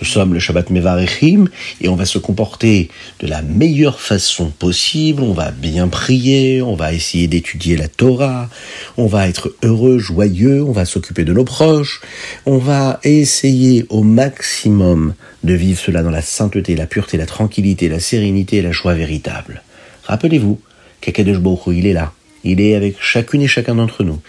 Nous 0.00 0.06
sommes 0.06 0.33
le 0.33 0.40
Shabbat 0.40 0.70
Mevarechim 0.70 1.46
et 1.80 1.88
on 1.88 1.94
va 1.94 2.06
se 2.06 2.18
comporter 2.18 2.88
de 3.20 3.26
la 3.26 3.42
meilleure 3.42 4.00
façon 4.00 4.50
possible. 4.50 5.22
On 5.22 5.35
va 5.35 5.50
bien 5.50 5.88
prier, 5.88 6.62
on 6.62 6.74
va 6.74 6.94
essayer 6.94 7.26
d'étudier 7.26 7.76
la 7.76 7.88
Torah, 7.88 8.48
on 8.96 9.06
va 9.06 9.28
être 9.28 9.54
heureux, 9.62 9.98
joyeux, 9.98 10.62
on 10.62 10.72
va 10.72 10.87
s'occuper 10.87 11.24
de 11.24 11.35
nos 11.35 11.44
proches, 11.44 12.00
on 12.46 12.56
va 12.56 13.00
essayer 13.04 13.85
au 13.90 14.02
maximum 14.02 15.14
de 15.44 15.54
vivre 15.54 15.78
cela 15.78 16.02
dans 16.02 16.11
la 16.11 16.22
sainteté, 16.22 16.74
la 16.74 16.87
pureté, 16.87 17.18
la 17.18 17.26
tranquillité, 17.26 17.88
la 17.88 18.00
sérénité 18.00 18.56
et 18.56 18.62
la 18.62 18.72
joie 18.72 18.94
véritable. 18.94 19.62
Rappelez-vous 20.04 20.59
qu'Akadosh 21.00 21.38
il 21.68 21.86
est 21.86 21.92
là. 21.92 22.12
Il 22.44 22.60
est 22.60 22.74
avec 22.74 22.96
chacune 23.00 23.42
et 23.42 23.48
chacun 23.48 23.74
d'entre 23.74 24.02
nous. 24.02 24.20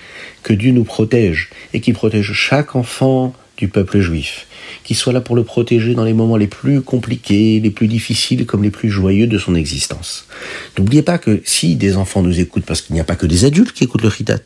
Que 0.43 0.53
Dieu 0.53 0.71
nous 0.71 0.84
protège 0.84 1.49
et 1.73 1.79
qu'il 1.79 1.93
protège 1.93 2.34
chaque 2.34 2.75
enfant 2.75 3.34
du 3.57 3.67
peuple 3.67 3.99
juif, 3.99 4.47
qui 4.84 4.95
soit 4.95 5.13
là 5.13 5.21
pour 5.21 5.36
le 5.36 5.43
protéger 5.43 5.93
dans 5.93 6.03
les 6.03 6.13
moments 6.13 6.36
les 6.36 6.47
plus 6.47 6.81
compliqués, 6.81 7.60
les 7.60 7.69
plus 7.69 7.88
difficiles 7.88 8.45
comme 8.45 8.63
les 8.63 8.71
plus 8.71 8.89
joyeux 8.89 9.27
de 9.27 9.38
son 9.38 9.55
existence. 9.55 10.25
N'oubliez 10.77 11.03
pas 11.03 11.19
que 11.19 11.41
si 11.45 11.75
des 11.75 11.95
enfants 11.95 12.23
nous 12.23 12.39
écoutent, 12.39 12.65
parce 12.65 12.81
qu'il 12.81 12.95
n'y 12.95 12.99
a 12.99 13.03
pas 13.03 13.15
que 13.15 13.27
des 13.27 13.45
adultes 13.45 13.73
qui 13.73 13.84
écoutent 13.84 14.01
le 14.01 14.07
ritat, 14.07 14.39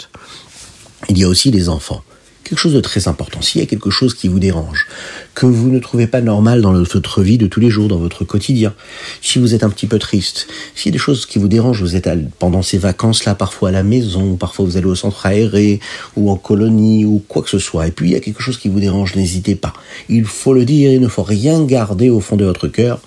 il 1.10 1.18
y 1.18 1.24
a 1.24 1.30
aussi 1.30 1.50
des 1.50 1.70
enfants 1.70 2.04
quelque 2.46 2.60
chose 2.60 2.74
de 2.74 2.80
très 2.80 3.08
important. 3.08 3.42
S'il 3.42 3.60
y 3.60 3.64
a 3.64 3.68
quelque 3.68 3.90
chose 3.90 4.14
qui 4.14 4.28
vous 4.28 4.40
dérange, 4.40 4.88
que 5.34 5.48
vous 5.48 5.70
ne 5.70 5.80
trouvez 5.80 6.06
pas 6.06 6.22
normal 6.22 6.62
dans 6.62 6.74
votre 6.74 7.24
vie 7.24 7.40
de 7.40 7.48
tous 7.48 7.60
les 7.60 7.72
jours, 7.72 7.88
dans 7.88 7.98
votre 7.98 8.24
quotidien, 8.24 8.74
si 9.22 9.40
vous 9.40 9.56
êtes 9.56 9.64
un 9.64 9.70
petit 9.70 9.88
peu 9.88 9.98
triste, 9.98 10.48
s'il 10.76 10.92
y 10.92 10.94
a 10.94 10.98
des 10.98 11.00
choses 11.00 11.26
qui 11.26 11.40
vous 11.40 11.48
dérangent, 11.48 11.82
vous 11.82 11.96
êtes 11.96 12.08
pendant 12.38 12.62
ces 12.62 12.78
vacances-là, 12.78 13.34
parfois 13.34 13.70
à 13.70 13.72
la 13.72 13.82
maison, 13.82 14.36
parfois 14.36 14.64
vous 14.64 14.78
allez 14.78 14.86
au 14.86 14.96
centre 14.96 15.26
aéré, 15.26 15.80
ou 16.16 16.30
en 16.30 16.36
colonie, 16.36 17.04
ou 17.04 17.22
quoi 17.28 17.42
que 17.42 17.50
ce 17.50 17.60
soit, 17.60 17.88
et 17.88 17.92
puis 17.92 18.10
il 18.10 18.14
y 18.14 18.16
a 18.16 18.20
quelque 18.20 18.44
chose 18.44 18.60
qui 18.60 18.70
vous 18.70 18.80
dérange, 18.80 19.16
n'hésitez 19.16 19.56
pas. 19.56 19.74
Il 20.08 20.26
faut 20.26 20.54
le 20.54 20.66
dire, 20.66 20.92
il 20.92 21.02
ne 21.02 21.08
faut 21.08 21.24
rien 21.24 21.64
garder 21.66 22.12
au 22.12 22.20
fond 22.20 22.36
de 22.36 22.46
votre 22.46 22.68
cœur. 22.68 23.00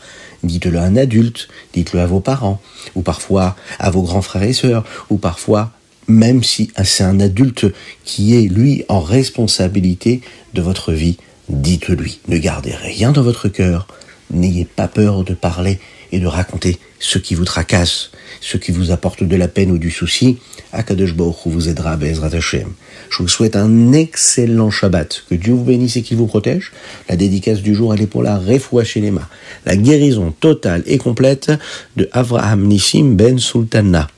Dites-le 0.42 0.78
à 0.78 0.82
un 0.82 0.96
adulte, 0.96 1.48
dites-le 1.74 2.00
à 2.00 2.06
vos 2.06 2.20
parents, 2.20 2.60
ou 2.94 3.02
parfois 3.02 3.56
à 3.78 3.90
vos 3.90 4.02
grands 4.02 4.22
frères 4.22 4.44
et 4.44 4.52
sœurs, 4.52 4.84
ou 5.10 5.16
parfois 5.16 5.72
même 6.08 6.42
si 6.42 6.70
c'est 6.84 7.04
un 7.04 7.20
adulte 7.20 7.66
qui 8.04 8.34
est, 8.34 8.48
lui, 8.48 8.84
en 8.88 9.00
responsabilité 9.00 10.22
de 10.54 10.62
votre 10.62 10.92
vie, 10.92 11.18
dites-lui. 11.48 12.20
Ne 12.28 12.38
gardez 12.38 12.74
rien 12.74 13.12
dans 13.12 13.22
votre 13.22 13.48
cœur, 13.48 13.86
n'ayez 14.30 14.64
pas 14.64 14.88
peur 14.88 15.24
de 15.24 15.34
parler 15.34 15.78
et 16.10 16.18
de 16.18 16.26
raconter 16.26 16.78
ce 16.98 17.18
qui 17.18 17.34
vous 17.34 17.44
tracasse, 17.44 18.10
ce 18.40 18.56
qui 18.56 18.72
vous 18.72 18.90
apporte 18.90 19.22
de 19.22 19.36
la 19.36 19.48
peine 19.48 19.70
ou 19.70 19.78
du 19.78 19.90
souci. 19.90 20.38
Akadosh 20.72 21.14
Baruch 21.14 21.36
vous 21.46 21.68
aidera, 21.68 21.96
Bezrat 21.96 22.34
Hashem. 22.34 22.72
Je 23.10 23.22
vous 23.22 23.28
souhaite 23.28 23.56
un 23.56 23.92
excellent 23.92 24.70
Shabbat. 24.70 25.24
Que 25.28 25.34
Dieu 25.34 25.52
vous 25.52 25.64
bénisse 25.64 25.96
et 25.96 26.02
qu'il 26.02 26.16
vous 26.16 26.26
protège. 26.26 26.72
La 27.08 27.16
dédicace 27.16 27.60
du 27.60 27.74
jour, 27.74 27.94
elle 27.94 28.02
est 28.02 28.06
pour 28.06 28.22
la 28.22 28.38
Refoua 28.38 28.84
Shelema, 28.84 29.28
la 29.66 29.76
guérison 29.76 30.32
totale 30.32 30.82
et 30.86 30.98
complète 30.98 31.52
de 31.96 32.08
Avraham 32.12 32.66
Nissim 32.66 33.14
Ben 33.14 33.38
Sultana. 33.38 34.08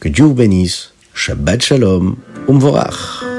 Que 0.00 0.08
Dieu 0.08 0.24
vous 0.24 0.34
bénisse. 0.34 0.92
Shabbat 1.14 1.62
Shalom, 1.62 2.16
Umvorach. 2.46 3.29